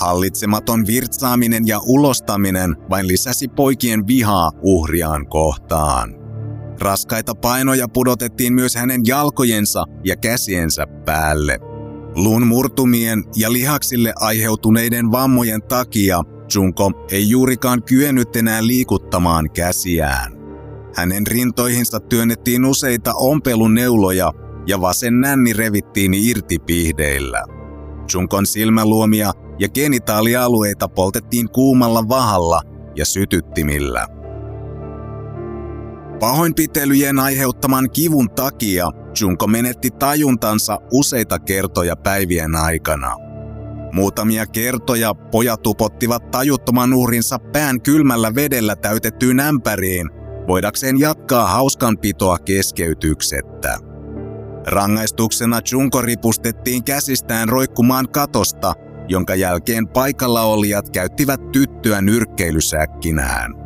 Hallitsematon 0.00 0.86
virtsaaminen 0.86 1.66
ja 1.66 1.80
ulostaminen 1.86 2.76
vain 2.90 3.08
lisäsi 3.08 3.48
poikien 3.48 4.06
vihaa 4.06 4.50
uhriaan 4.62 5.26
kohtaan. 5.26 6.23
Raskaita 6.84 7.34
painoja 7.34 7.88
pudotettiin 7.88 8.52
myös 8.52 8.74
hänen 8.74 9.00
jalkojensa 9.06 9.84
ja 10.04 10.16
käsiensä 10.16 10.86
päälle. 11.04 11.58
Luun 12.14 12.46
murtumien 12.46 13.24
ja 13.36 13.52
lihaksille 13.52 14.12
aiheutuneiden 14.16 15.12
vammojen 15.12 15.62
takia 15.62 16.20
Junko 16.54 16.90
ei 17.10 17.30
juurikaan 17.30 17.82
kyennyt 17.82 18.36
enää 18.36 18.66
liikuttamaan 18.66 19.50
käsiään. 19.50 20.32
Hänen 20.96 21.26
rintoihinsa 21.26 22.00
työnnettiin 22.00 22.64
useita 22.64 23.14
ompeluneuloja 23.14 24.32
ja 24.66 24.80
vasen 24.80 25.20
nänni 25.20 25.52
revittiin 25.52 26.14
irti 26.14 26.58
pihdeillä. 26.58 27.44
Junkon 28.14 28.46
silmäluomia 28.46 29.32
ja 29.58 29.68
genitaalialueita 29.68 30.88
poltettiin 30.88 31.48
kuumalla 31.48 32.08
vahalla 32.08 32.62
ja 32.96 33.06
sytyttimillä. 33.06 34.13
Pahoinpitelyjen 36.20 37.18
aiheuttaman 37.18 37.90
kivun 37.90 38.30
takia 38.30 38.90
Junko 39.20 39.46
menetti 39.46 39.90
tajuntansa 39.90 40.78
useita 40.92 41.38
kertoja 41.38 41.96
päivien 41.96 42.56
aikana. 42.56 43.16
Muutamia 43.92 44.46
kertoja 44.46 45.14
pojat 45.14 45.62
tupottivat 45.62 46.30
tajuttoman 46.30 46.94
uhrinsa 46.94 47.38
pään 47.38 47.80
kylmällä 47.82 48.34
vedellä 48.34 48.76
täytettyyn 48.76 49.40
ämpäriin, 49.40 50.10
voidakseen 50.48 51.00
jatkaa 51.00 51.46
hauskanpitoa 51.46 52.38
keskeytyksettä. 52.38 53.78
Rangaistuksena 54.66 55.60
Junko 55.72 56.02
ripustettiin 56.02 56.84
käsistään 56.84 57.48
roikkumaan 57.48 58.08
katosta, 58.08 58.74
jonka 59.08 59.34
jälkeen 59.34 59.88
paikalla 59.88 60.42
olijat 60.42 60.90
käyttivät 60.90 61.52
tyttöä 61.52 62.00
nyrkkeilysäkkinään. 62.00 63.63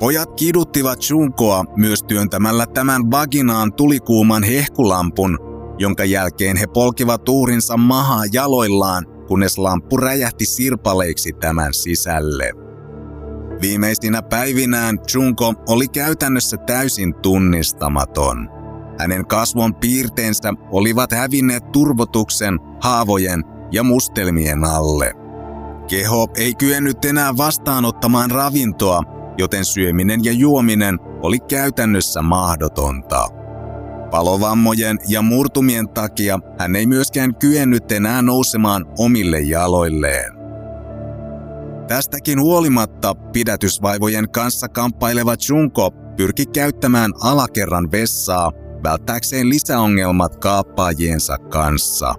Pojat 0.00 0.30
kiduttivat 0.36 1.10
Junkoa 1.10 1.64
myös 1.76 2.02
työntämällä 2.02 2.66
tämän 2.66 3.10
vaginaan 3.10 3.72
tulikuuman 3.72 4.42
hehkulampun, 4.42 5.38
jonka 5.78 6.04
jälkeen 6.04 6.56
he 6.56 6.66
polkivat 6.66 7.28
uhrinsa 7.28 7.76
mahaa 7.76 8.22
jaloillaan, 8.32 9.06
kunnes 9.28 9.58
lamppu 9.58 9.96
räjähti 9.96 10.46
sirpaleiksi 10.46 11.32
tämän 11.32 11.74
sisälle. 11.74 12.52
Viimeisinä 13.60 14.22
päivinään 14.22 14.98
Junko 15.14 15.54
oli 15.68 15.88
käytännössä 15.88 16.56
täysin 16.56 17.14
tunnistamaton. 17.14 18.48
Hänen 18.98 19.26
kasvon 19.26 19.74
piirteensä 19.74 20.52
olivat 20.72 21.12
hävinneet 21.12 21.72
turvotuksen, 21.72 22.58
haavojen 22.80 23.44
ja 23.72 23.82
mustelmien 23.82 24.64
alle. 24.64 25.12
Keho 25.88 26.28
ei 26.36 26.54
kyennyt 26.54 27.04
enää 27.04 27.36
vastaanottamaan 27.36 28.30
ravintoa 28.30 29.19
joten 29.40 29.64
syöminen 29.64 30.24
ja 30.24 30.32
juominen 30.32 30.98
oli 31.22 31.40
käytännössä 31.40 32.22
mahdotonta. 32.22 33.26
Palovammojen 34.10 34.98
ja 35.08 35.22
murtumien 35.22 35.88
takia 35.88 36.38
hän 36.58 36.76
ei 36.76 36.86
myöskään 36.86 37.34
kyennyt 37.34 37.92
enää 37.92 38.22
nousemaan 38.22 38.86
omille 38.98 39.40
jaloilleen. 39.40 40.32
Tästäkin 41.88 42.40
huolimatta 42.40 43.14
pidätysvaivojen 43.14 44.30
kanssa 44.30 44.68
kamppaileva 44.68 45.34
Junko 45.48 45.90
pyrki 46.16 46.46
käyttämään 46.46 47.10
alakerran 47.20 47.90
vessaa 47.92 48.52
välttääkseen 48.84 49.48
lisäongelmat 49.48 50.36
kaappaajiensa 50.36 51.38
kanssa. 51.38 52.14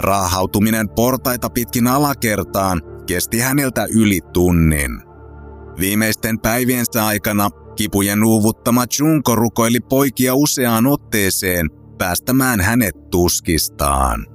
Raahautuminen 0.00 0.88
portaita 0.88 1.50
pitkin 1.50 1.86
alakertaan 1.86 2.82
kesti 3.06 3.38
häneltä 3.38 3.86
yli 3.94 4.20
tunnin. 4.32 5.11
Viimeisten 5.80 6.38
päiviensä 6.38 7.06
aikana 7.06 7.50
kipujen 7.76 8.24
uuvuttama 8.24 8.84
Junko 8.98 9.34
rukoili 9.34 9.80
poikia 9.80 10.34
useaan 10.34 10.86
otteeseen 10.86 11.70
päästämään 11.98 12.60
hänet 12.60 13.10
tuskistaan. 13.10 14.26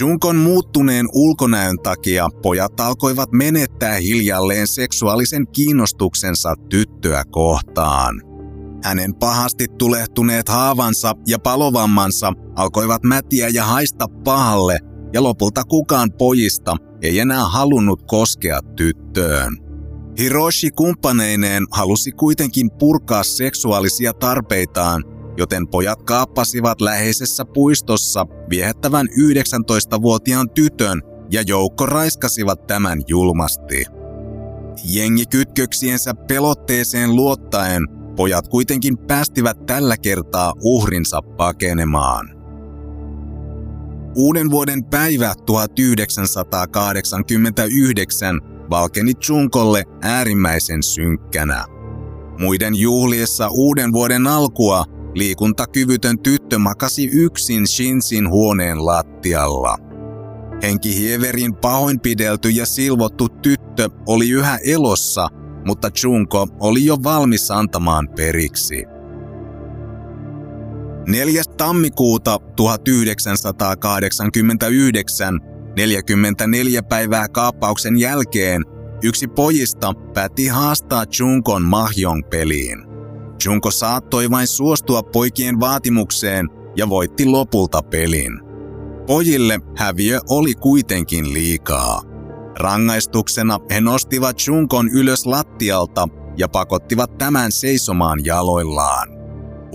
Junkon 0.00 0.36
muuttuneen 0.36 1.06
ulkonäön 1.14 1.76
takia 1.82 2.28
pojat 2.42 2.80
alkoivat 2.80 3.32
menettää 3.32 3.94
hiljalleen 3.94 4.66
seksuaalisen 4.66 5.46
kiinnostuksensa 5.52 6.54
tyttöä 6.68 7.24
kohtaan. 7.30 8.22
Hänen 8.84 9.14
pahasti 9.14 9.66
tulehtuneet 9.78 10.48
haavansa 10.48 11.12
ja 11.26 11.38
palovammansa 11.38 12.32
alkoivat 12.56 13.02
mätiä 13.02 13.48
ja 13.48 13.64
haista 13.64 14.06
pahalle, 14.24 14.78
ja 15.12 15.22
lopulta 15.22 15.64
kukaan 15.64 16.12
pojista 16.18 16.76
ei 17.02 17.18
enää 17.18 17.44
halunnut 17.44 18.02
koskea 18.06 18.60
tyttöön. 18.76 19.56
Hiroshi 20.18 20.70
kumppaneineen 20.70 21.64
halusi 21.72 22.12
kuitenkin 22.12 22.70
purkaa 22.78 23.22
seksuaalisia 23.22 24.12
tarpeitaan, 24.12 25.04
joten 25.36 25.68
pojat 25.68 26.02
kaappasivat 26.02 26.80
läheisessä 26.80 27.44
puistossa 27.44 28.26
viehättävän 28.50 29.06
19-vuotiaan 29.06 30.50
tytön 30.50 31.02
ja 31.30 31.42
joukko 31.46 31.86
raiskasivat 31.86 32.66
tämän 32.66 33.02
julmasti. 33.08 33.84
Jengi 34.84 35.26
kytköksiensä 35.26 36.14
pelotteeseen 36.14 37.16
luottaen 37.16 37.82
pojat 38.16 38.48
kuitenkin 38.48 38.98
päästivät 38.98 39.66
tällä 39.66 39.96
kertaa 39.96 40.52
uhrinsa 40.62 41.22
pakenemaan. 41.22 42.35
Uuden 44.18 44.50
vuoden 44.50 44.84
päivä 44.84 45.34
1989 45.46 48.40
valkeni 48.70 49.12
Junkolle 49.28 49.84
äärimmäisen 50.02 50.82
synkkänä. 50.82 51.64
Muiden 52.38 52.74
juhliessa 52.74 53.48
uuden 53.48 53.92
vuoden 53.92 54.26
alkua 54.26 54.84
liikuntakyvytön 55.14 56.18
tyttö 56.18 56.58
makasi 56.58 57.10
yksin 57.12 57.66
Shinsin 57.66 58.30
huoneen 58.30 58.86
lattialla. 58.86 59.76
Henkihieverin 60.62 61.54
pahoinpidelty 61.54 62.50
ja 62.50 62.66
silvottu 62.66 63.28
tyttö 63.28 63.88
oli 64.06 64.30
yhä 64.30 64.58
elossa, 64.64 65.28
mutta 65.66 65.90
Junko 66.02 66.46
oli 66.60 66.84
jo 66.84 66.96
valmis 67.04 67.50
antamaan 67.50 68.08
periksi. 68.16 68.84
4. 71.06 71.42
tammikuuta 71.56 72.38
1989, 72.56 75.40
44 75.76 76.82
päivää 76.82 77.28
kaappauksen 77.28 77.98
jälkeen, 77.98 78.62
yksi 79.02 79.28
pojista 79.28 79.92
päätti 80.14 80.46
haastaa 80.46 81.04
Junkon 81.18 81.62
Mahjong 81.62 82.22
peliin. 82.30 82.78
Junko 83.44 83.70
saattoi 83.70 84.30
vain 84.30 84.46
suostua 84.46 85.02
poikien 85.02 85.60
vaatimukseen 85.60 86.48
ja 86.76 86.88
voitti 86.88 87.26
lopulta 87.26 87.82
pelin. 87.82 88.40
Pojille 89.06 89.60
häviö 89.76 90.20
oli 90.30 90.54
kuitenkin 90.54 91.32
liikaa. 91.32 92.02
Rangaistuksena 92.58 93.60
he 93.70 93.80
nostivat 93.80 94.36
Junkon 94.46 94.88
ylös 94.88 95.26
lattialta 95.26 96.08
ja 96.36 96.48
pakottivat 96.48 97.18
tämän 97.18 97.52
seisomaan 97.52 98.24
jaloillaan. 98.24 99.15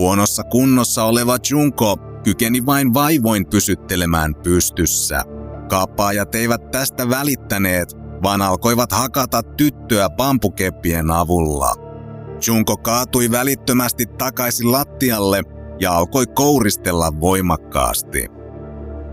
Huonossa 0.01 0.43
kunnossa 0.43 1.03
oleva 1.03 1.37
Junko 1.49 1.97
kykeni 2.23 2.65
vain 2.65 2.93
vaivoin 2.93 3.45
pysyttelemään 3.45 4.35
pystyssä. 4.35 5.23
Kaappaajat 5.69 6.35
eivät 6.35 6.71
tästä 6.71 7.09
välittäneet, 7.09 7.93
vaan 8.23 8.41
alkoivat 8.41 8.91
hakata 8.91 9.43
tyttöä 9.43 10.09
pampukeppien 10.09 11.11
avulla. 11.11 11.73
Junko 12.47 12.77
kaatui 12.77 13.31
välittömästi 13.31 14.05
takaisin 14.05 14.71
lattialle 14.71 15.43
ja 15.79 15.93
alkoi 15.93 16.27
kouristella 16.27 17.11
voimakkaasti. 17.19 18.27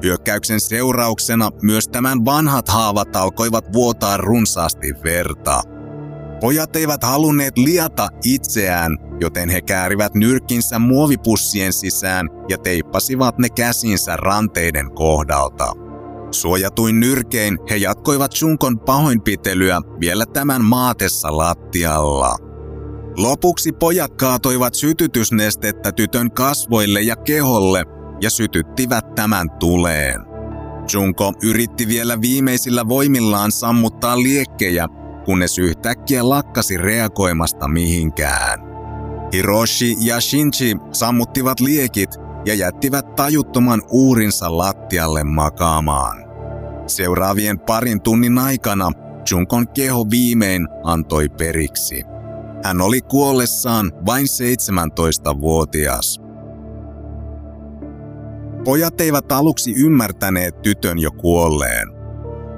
Hyökkäyksen 0.03 0.61
seurauksena 0.61 1.51
myös 1.62 1.88
tämän 1.88 2.24
vanhat 2.24 2.68
haavat 2.68 3.16
alkoivat 3.16 3.72
vuotaa 3.72 4.16
runsaasti 4.16 4.94
verta. 5.05 5.62
Pojat 6.40 6.77
eivät 6.77 7.05
halunneet 7.05 7.59
liata 7.59 8.09
itseään, 8.24 8.96
joten 9.20 9.48
he 9.48 9.61
käärivät 9.61 10.14
nyrkinsä 10.14 10.79
muovipussien 10.79 11.72
sisään 11.72 12.29
ja 12.48 12.59
teippasivat 12.59 13.38
ne 13.38 13.48
käsinsä 13.48 14.16
ranteiden 14.16 14.90
kohdalta. 14.94 15.72
Suojatuin 16.31 17.01
nyrkein 17.01 17.59
he 17.70 17.77
jatkoivat 17.77 18.31
Junkon 18.40 18.79
pahoinpitelyä 18.79 19.81
vielä 20.01 20.27
tämän 20.27 20.64
maatessa 20.64 21.37
lattialla. 21.37 22.37
Lopuksi 23.16 23.72
pojat 23.72 24.14
kaatoivat 24.14 24.74
sytytysnestettä 24.74 25.92
tytön 25.92 26.31
kasvoille 26.31 27.03
ja 27.03 27.16
keholle 27.16 27.85
ja 28.20 28.31
sytyttivät 28.31 29.14
tämän 29.14 29.51
tuleen. 29.51 30.20
Junko 30.92 31.33
yritti 31.42 31.88
vielä 31.88 32.20
viimeisillä 32.20 32.88
voimillaan 32.88 33.53
sammuttaa 33.53 34.22
liekkejä, 34.22 34.88
kunnes 35.28 35.58
yhtäkkiä 35.58 36.28
lakkasi 36.28 36.76
reagoimasta 36.76 37.68
mihinkään. 37.68 38.60
Hiroshi 39.32 39.96
ja 40.00 40.20
Shinji 40.20 40.76
sammuttivat 40.92 41.60
liekit 41.60 42.10
ja 42.44 42.54
jättivät 42.54 43.14
tajuttoman 43.14 43.82
uurinsa 43.90 44.56
lattialle 44.56 45.24
makaamaan. 45.24 46.24
Seuraavien 46.86 47.58
parin 47.58 48.00
tunnin 48.00 48.38
aikana 48.38 48.90
Junkon 49.30 49.68
keho 49.68 50.06
viimein 50.10 50.68
antoi 50.84 51.28
periksi. 51.28 52.04
Hän 52.64 52.80
oli 52.80 53.00
kuollessaan 53.00 53.92
vain 54.06 54.26
17-vuotias. 54.26 56.20
Pojat 58.64 59.00
eivät 59.00 59.32
aluksi 59.32 59.74
ymmärtäneet 59.76 60.62
tytön 60.62 60.98
jo 60.98 61.10
kuolleen. 61.10 61.97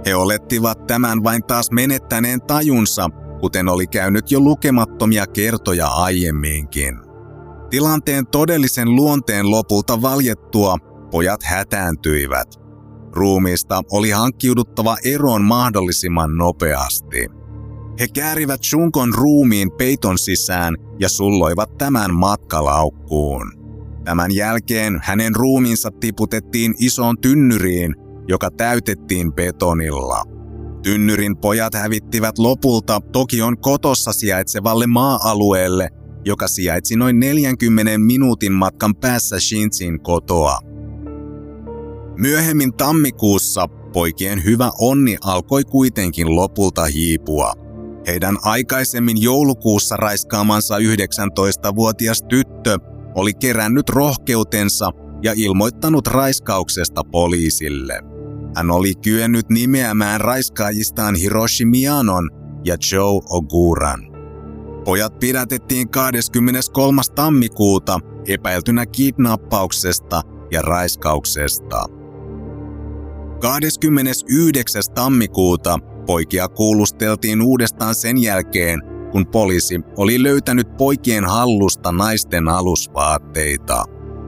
He 0.07 0.15
olettivat 0.15 0.87
tämän 0.87 1.25
vain 1.25 1.43
taas 1.43 1.71
menettäneen 1.71 2.41
tajunsa, 2.41 3.09
kuten 3.41 3.69
oli 3.69 3.87
käynyt 3.87 4.31
jo 4.31 4.41
lukemattomia 4.41 5.27
kertoja 5.27 5.87
aiemminkin. 5.87 6.99
Tilanteen 7.71 8.27
todellisen 8.27 8.97
luonteen 8.97 9.51
lopulta 9.51 10.03
valjettua 10.03 10.77
pojat 11.11 11.43
hätääntyivät. 11.43 12.49
Ruumiista 13.13 13.83
oli 13.93 14.11
hankkiuduttava 14.11 14.97
eroon 15.05 15.43
mahdollisimman 15.45 16.37
nopeasti. 16.37 17.29
He 18.01 18.09
käärivät 18.09 18.63
Shunkon 18.65 19.15
ruumiin 19.15 19.71
peiton 19.79 20.19
sisään 20.19 20.75
ja 20.99 21.09
sulloivat 21.09 21.79
tämän 21.79 22.15
matkalaukkuun. 22.15 23.53
Tämän 24.05 24.35
jälkeen 24.35 25.01
hänen 25.03 25.37
ruumiinsa 25.37 25.91
tiputettiin 26.01 26.75
isoon 26.79 27.19
tynnyriin, 27.19 27.95
joka 28.29 28.51
täytettiin 28.51 29.33
betonilla. 29.33 30.23
Tynnyrin 30.83 31.37
pojat 31.37 31.75
hävittivät 31.75 32.39
lopulta 32.39 33.01
Tokion 33.13 33.59
kotossa 33.59 34.13
sijaitsevalle 34.13 34.87
maa-alueelle, 34.87 35.89
joka 36.25 36.49
sijaitsi 36.49 36.97
noin 36.97 37.21
40 37.21 37.99
minuutin 37.99 38.53
matkan 38.53 38.97
päässä 38.97 39.41
Shinzin 39.41 40.01
kotoa. 40.01 40.59
Myöhemmin 42.17 42.73
tammikuussa 42.73 43.69
poikien 43.93 44.45
hyvä 44.45 44.71
onni 44.81 45.17
alkoi 45.25 45.65
kuitenkin 45.65 46.37
lopulta 46.37 46.85
hiipua. 46.85 47.53
Heidän 48.07 48.37
aikaisemmin 48.43 49.23
joulukuussa 49.23 49.97
raiskaamansa 49.97 50.79
19-vuotias 50.79 52.23
tyttö 52.23 52.79
oli 53.15 53.35
kerännyt 53.35 53.89
rohkeutensa 53.89 54.91
ja 55.23 55.33
ilmoittanut 55.37 56.07
raiskauksesta 56.07 57.05
poliisille. 57.05 58.10
Hän 58.57 58.71
oli 58.71 58.95
kyennyt 58.95 59.49
nimeämään 59.49 60.21
raiskaajistaan 60.21 61.15
Hiroshi 61.15 61.65
Mianon 61.65 62.31
ja 62.65 62.77
Joe 62.93 63.21
Oguran. 63.29 64.01
Pojat 64.85 65.19
pidätettiin 65.19 65.89
23. 65.89 67.03
tammikuuta 67.15 68.01
epäiltynä 68.29 68.87
kidnappauksesta 68.87 70.23
ja 70.51 70.63
raiskauksesta. 70.63 71.85
29. 73.41 74.83
tammikuuta 74.95 75.79
poikia 76.07 76.49
kuulusteltiin 76.49 77.43
uudestaan 77.43 77.95
sen 77.95 78.23
jälkeen, 78.23 78.81
kun 79.13 79.27
poliisi 79.27 79.81
oli 79.97 80.23
löytänyt 80.23 80.77
poikien 80.77 81.25
hallusta 81.25 81.93
naisten 81.93 82.49
alusvaatteita. 82.49 83.85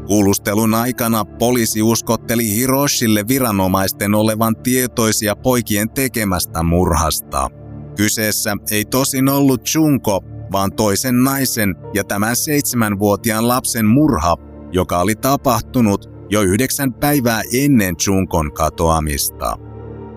Kuulustelun 0.06 0.74
aikana 0.74 1.24
poliisi 1.24 1.82
uskotteli 1.82 2.54
Hiroshille 2.54 3.28
viranomaisten 3.28 4.14
olevan 4.14 4.56
tietoisia 4.56 5.36
poikien 5.36 5.90
tekemästä 5.90 6.62
murhasta. 6.62 7.48
Kyseessä 7.96 8.56
ei 8.70 8.84
tosin 8.84 9.28
ollut 9.28 9.62
Junko, 9.74 10.20
vaan 10.52 10.72
toisen 10.72 11.24
naisen 11.24 11.74
ja 11.94 12.04
tämän 12.04 12.36
seitsemänvuotiaan 12.36 13.48
lapsen 13.48 13.86
murha, 13.86 14.36
joka 14.72 15.00
oli 15.00 15.14
tapahtunut 15.14 16.10
jo 16.30 16.42
yhdeksän 16.42 16.92
päivää 16.92 17.42
ennen 17.52 17.94
Junkon 18.06 18.52
katoamista. 18.52 19.56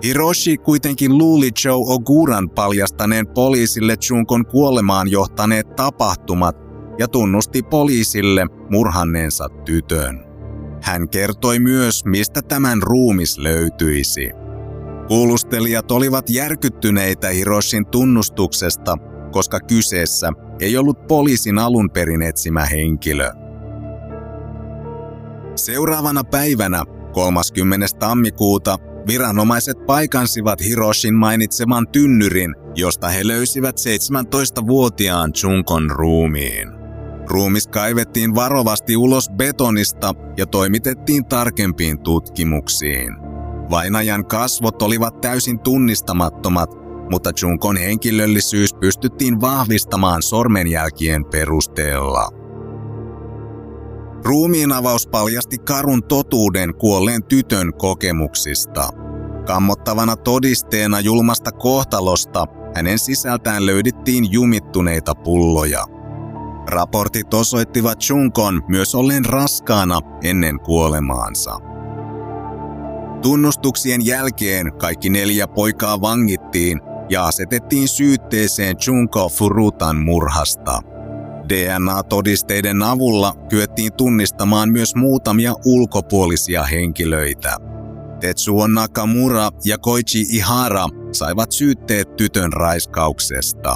Hiroshi 0.03 0.57
kuitenkin 0.57 1.17
luuli 1.17 1.49
Joe 1.65 1.83
Oguran 1.87 2.49
paljastaneen 2.49 3.27
poliisille 3.27 3.95
Junkon 4.09 4.45
kuolemaan 4.45 5.11
johtaneet 5.11 5.75
tapahtumat 5.75 6.64
ja 6.99 7.07
tunnusti 7.07 7.63
poliisille 7.63 8.45
murhanneensa 8.69 9.49
tytön. 9.65 10.25
Hän 10.81 11.09
kertoi 11.09 11.59
myös, 11.59 12.05
mistä 12.05 12.41
tämän 12.41 12.81
ruumis 12.81 13.37
löytyisi. 13.37 14.29
Kuulustelijat 15.07 15.91
olivat 15.91 16.29
järkyttyneitä 16.29 17.29
Hiroshin 17.29 17.85
tunnustuksesta, 17.85 18.97
koska 19.31 19.59
kyseessä 19.59 20.31
ei 20.59 20.77
ollut 20.77 21.07
poliisin 21.07 21.59
alun 21.59 21.89
perin 21.89 22.21
etsimä 22.21 22.65
henkilö. 22.65 23.31
Seuraavana 25.55 26.23
päivänä, 26.23 26.83
30. 27.13 27.87
tammikuuta, 27.99 28.77
viranomaiset 29.07 29.77
paikansivat 29.85 30.63
Hiroshin 30.63 31.15
mainitseman 31.15 31.87
tynnyrin, 31.87 32.55
josta 32.75 33.07
he 33.07 33.27
löysivät 33.27 33.75
17-vuotiaan 33.77 35.31
Junkon 35.43 35.91
ruumiin. 35.91 36.74
Ruumis 37.29 37.67
kaivettiin 37.67 38.35
varovasti 38.35 38.97
ulos 38.97 39.29
betonista 39.29 40.13
ja 40.37 40.45
toimitettiin 40.45 41.25
tarkempiin 41.25 41.99
tutkimuksiin. 41.99 43.15
Vainajan 43.69 44.25
kasvot 44.25 44.81
olivat 44.81 45.21
täysin 45.21 45.59
tunnistamattomat, 45.59 46.69
mutta 47.11 47.31
Junkon 47.41 47.77
henkilöllisyys 47.77 48.73
pystyttiin 48.73 49.41
vahvistamaan 49.41 50.21
sormenjälkien 50.21 51.25
perusteella. 51.25 52.29
Ruumiin 54.25 54.71
avaus 54.71 55.07
paljasti 55.07 55.57
karun 55.57 56.03
totuuden 56.03 56.75
kuolleen 56.75 57.23
tytön 57.23 57.73
kokemuksista. 57.73 58.89
Kammottavana 59.47 60.15
todisteena 60.15 60.99
julmasta 60.99 61.51
kohtalosta 61.51 62.45
hänen 62.75 62.99
sisältään 62.99 63.65
löydettiin 63.65 64.31
jumittuneita 64.31 65.15
pulloja. 65.15 65.94
Raportit 66.67 67.33
osoittivat 67.33 67.99
Chunkon 67.99 68.63
myös 68.67 68.95
olleen 68.95 69.25
raskaana 69.25 69.99
ennen 70.23 70.59
kuolemaansa. 70.59 71.59
Tunnustuksien 73.21 74.05
jälkeen 74.05 74.73
kaikki 74.77 75.09
neljä 75.09 75.47
poikaa 75.47 76.01
vangittiin 76.01 76.81
ja 77.09 77.25
asetettiin 77.25 77.87
syytteeseen 77.87 78.75
Junko 78.87 79.29
Furutan 79.29 79.97
murhasta. 79.97 80.81
DNA-todisteiden 81.49 82.83
avulla 82.83 83.33
kyettiin 83.49 83.93
tunnistamaan 83.93 84.71
myös 84.71 84.95
muutamia 84.95 85.53
ulkopuolisia 85.65 86.63
henkilöitä. 86.63 87.57
Tetsuo 88.19 88.67
Nakamura 88.67 89.49
ja 89.65 89.77
Koichi 89.77 90.21
Ihara 90.29 90.87
saivat 91.11 91.51
syytteet 91.51 92.15
tytön 92.15 92.53
raiskauksesta. 92.53 93.75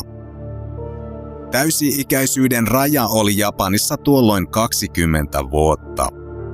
Täysi-ikäisyyden 1.51 2.67
raja 2.67 3.07
oli 3.07 3.37
Japanissa 3.37 3.97
tuolloin 3.97 4.51
20 4.51 5.49
vuotta. 5.51 6.07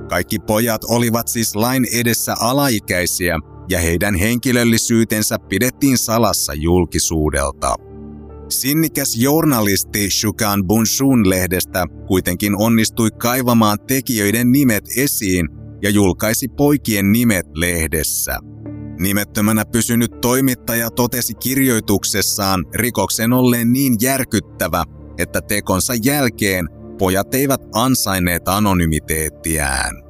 Kaikki 0.08 0.38
pojat 0.38 0.84
olivat 0.84 1.28
siis 1.28 1.56
lain 1.56 1.86
edessä 1.92 2.34
alaikäisiä 2.40 3.38
ja 3.68 3.78
heidän 3.78 4.14
henkilöllisyytensä 4.14 5.38
pidettiin 5.38 5.98
salassa 5.98 6.54
julkisuudelta. 6.54 7.74
Sinnikäs 8.48 9.16
journalisti 9.16 10.10
Shukan 10.10 10.66
Bunshun 10.66 11.30
lehdestä 11.30 11.86
kuitenkin 12.06 12.56
onnistui 12.56 13.10
kaivamaan 13.10 13.78
tekijöiden 13.86 14.52
nimet 14.52 14.84
esiin 14.96 15.48
ja 15.82 15.90
julkaisi 15.90 16.48
poikien 16.48 17.12
nimet 17.12 17.46
lehdessä. 17.54 18.38
Nimettömänä 18.98 19.64
pysynyt 19.64 20.20
toimittaja 20.20 20.90
totesi 20.90 21.34
kirjoituksessaan 21.34 22.64
rikoksen 22.74 23.32
olleen 23.32 23.72
niin 23.72 23.96
järkyttävä, 24.00 24.84
että 25.18 25.40
tekonsa 25.40 25.94
jälkeen 26.04 26.68
pojat 26.98 27.34
eivät 27.34 27.60
ansainneet 27.74 28.48
anonymiteettiään. 28.48 30.06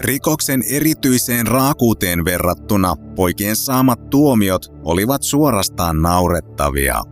Rikoksen 0.00 0.62
erityiseen 0.70 1.46
raakuuteen 1.46 2.24
verrattuna 2.24 2.94
poikien 3.16 3.56
saamat 3.56 4.10
tuomiot 4.10 4.62
olivat 4.84 5.22
suorastaan 5.22 6.02
naurettavia. 6.02 7.02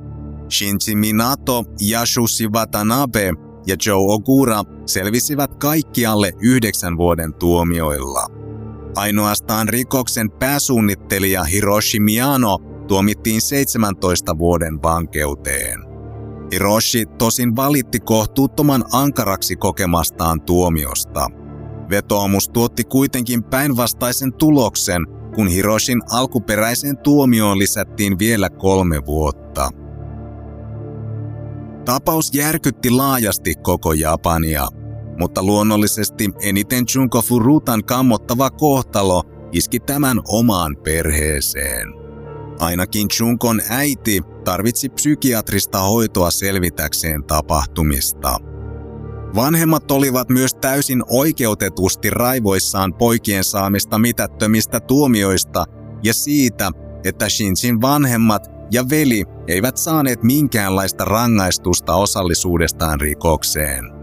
Shinji 0.50 0.94
Minato, 0.94 1.64
Yasushi 1.90 2.48
Watanabe 2.48 3.32
ja 3.66 3.76
Joe 3.86 4.14
Ogura 4.14 4.62
selvisivät 4.86 5.54
kaikkialle 5.54 6.32
yhdeksän 6.42 6.96
vuoden 6.96 7.34
tuomioilla. 7.34 8.43
Ainoastaan 8.96 9.68
rikoksen 9.68 10.30
pääsuunnittelija 10.30 11.44
Hiroshi 11.44 12.00
Miyano 12.00 12.58
tuomittiin 12.88 13.40
17 13.40 14.38
vuoden 14.38 14.82
vankeuteen. 14.82 15.80
Hiroshi 16.52 17.06
tosin 17.06 17.56
valitti 17.56 18.00
kohtuuttoman 18.00 18.84
ankaraksi 18.92 19.56
kokemastaan 19.56 20.40
tuomiosta– 20.40 21.28
Vetoomus 21.90 22.48
tuotti 22.48 22.84
kuitenkin 22.84 23.44
päinvastaisen 23.44 24.32
tuloksen, 24.32 25.06
kun 25.34 25.48
Hiroshin 25.48 26.00
alkuperäiseen 26.10 26.96
tuomioon 26.96 27.58
lisättiin 27.58 28.18
vielä 28.18 28.50
kolme 28.50 29.06
vuotta. 29.06 29.70
Tapaus 31.84 32.34
järkytti 32.34 32.90
laajasti 32.90 33.54
koko 33.54 33.92
Japania, 33.92 34.68
mutta 35.18 35.42
luonnollisesti 35.42 36.30
eniten 36.42 36.84
Junko 36.94 37.22
Furutan 37.22 37.84
kammottava 37.84 38.50
kohtalo 38.50 39.22
iski 39.52 39.80
tämän 39.80 40.20
omaan 40.28 40.76
perheeseen. 40.84 41.88
Ainakin 42.58 43.08
Junkon 43.20 43.60
äiti 43.68 44.22
tarvitsi 44.44 44.88
psykiatrista 44.88 45.78
hoitoa 45.78 46.30
selvitäkseen 46.30 47.24
tapahtumista. 47.24 48.38
Vanhemmat 49.34 49.90
olivat 49.90 50.28
myös 50.28 50.54
täysin 50.54 51.02
oikeutetusti 51.08 52.10
raivoissaan 52.10 52.94
poikien 52.94 53.44
saamista 53.44 53.98
mitättömistä 53.98 54.80
tuomioista 54.80 55.64
ja 56.02 56.14
siitä, 56.14 56.70
että 57.04 57.28
Shinjin 57.28 57.80
vanhemmat 57.80 58.50
ja 58.70 58.90
veli 58.90 59.24
eivät 59.48 59.76
saaneet 59.76 60.22
minkäänlaista 60.22 61.04
rangaistusta 61.04 61.94
osallisuudestaan 61.94 63.00
rikokseen. 63.00 63.93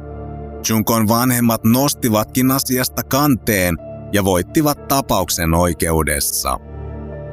Junkon 0.70 1.08
vanhemmat 1.08 1.64
nostivatkin 1.64 2.52
asiasta 2.52 3.04
kanteen 3.04 3.78
ja 4.14 4.24
voittivat 4.26 4.88
tapauksen 4.88 5.54
oikeudessa. 5.54 6.60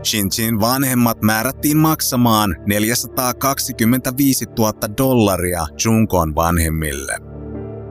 Shinjin 0.05 0.61
vanhemmat 0.61 1.23
määrättiin 1.23 1.77
maksamaan 1.77 2.57
425 2.67 4.45
000 4.59 4.73
dollaria 4.99 5.67
Junkon 5.85 6.35
vanhemmille. 6.35 7.19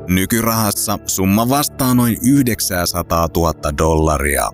Nykyrahassa 0.10 1.00
summa 1.06 1.50
vastaa 1.50 1.93
noin 1.93 2.17
900 2.21 3.28
000 3.36 3.54
dollaria. 3.78 4.50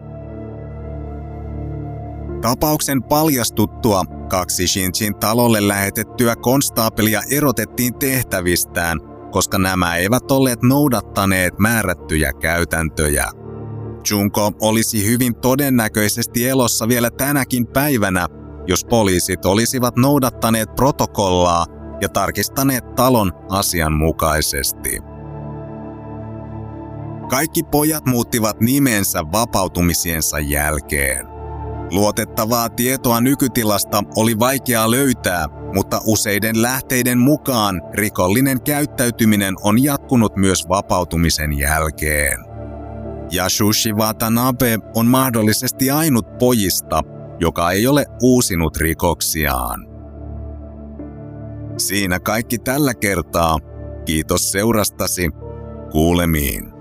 Tapauksen 2.41 3.03
paljastuttua 3.03 4.03
kaksi 4.29 4.67
Shinjin 4.67 5.15
talolle 5.19 5.67
lähetettyä 5.67 6.35
konstaapelia 6.35 7.21
erotettiin 7.31 7.93
tehtävistään, 7.93 8.99
koska 9.33 9.57
nämä 9.57 9.95
eivät 9.95 10.31
olleet 10.31 10.61
noudattaneet 10.61 11.59
määrättyjä 11.59 12.33
käytäntöjä. 12.33 13.25
Junko 14.11 14.51
olisi 14.61 15.05
hyvin 15.07 15.35
todennäköisesti 15.35 16.47
elossa 16.49 16.87
vielä 16.87 17.11
tänäkin 17.11 17.67
päivänä, 17.67 18.27
jos 18.67 18.85
poliisit 18.85 19.45
olisivat 19.45 19.95
noudattaneet 19.95 20.75
protokollaa 20.75 21.65
ja 22.01 22.09
tarkistaneet 22.09 22.95
talon 22.95 23.31
asianmukaisesti. 23.49 24.99
Kaikki 27.29 27.63
pojat 27.63 28.05
muuttivat 28.05 28.61
nimensä 28.61 29.23
vapautumisiensa 29.31 30.39
jälkeen. 30.39 31.27
Luotettavaa 31.91 32.69
tietoa 32.69 33.21
nykytilasta 33.21 34.03
oli 34.15 34.39
vaikea 34.39 34.91
löytää, 34.91 35.45
mutta 35.73 36.01
useiden 36.05 36.61
lähteiden 36.61 37.19
mukaan 37.19 37.81
rikollinen 37.93 38.61
käyttäytyminen 38.61 39.55
on 39.63 39.83
jatkunut 39.83 40.35
myös 40.35 40.69
vapautumisen 40.69 41.57
jälkeen. 41.59 42.39
Yasushi 43.35 43.93
Watanabe 43.93 44.79
on 44.95 45.07
mahdollisesti 45.07 45.91
ainut 45.91 46.37
pojista, 46.37 47.01
joka 47.39 47.71
ei 47.71 47.87
ole 47.87 48.05
uusinut 48.21 48.77
rikoksiaan. 48.77 49.87
Siinä 51.77 52.19
kaikki 52.19 52.57
tällä 52.59 52.93
kertaa. 52.93 53.57
Kiitos 54.05 54.51
seurastasi. 54.51 55.29
Kuulemiin. 55.91 56.72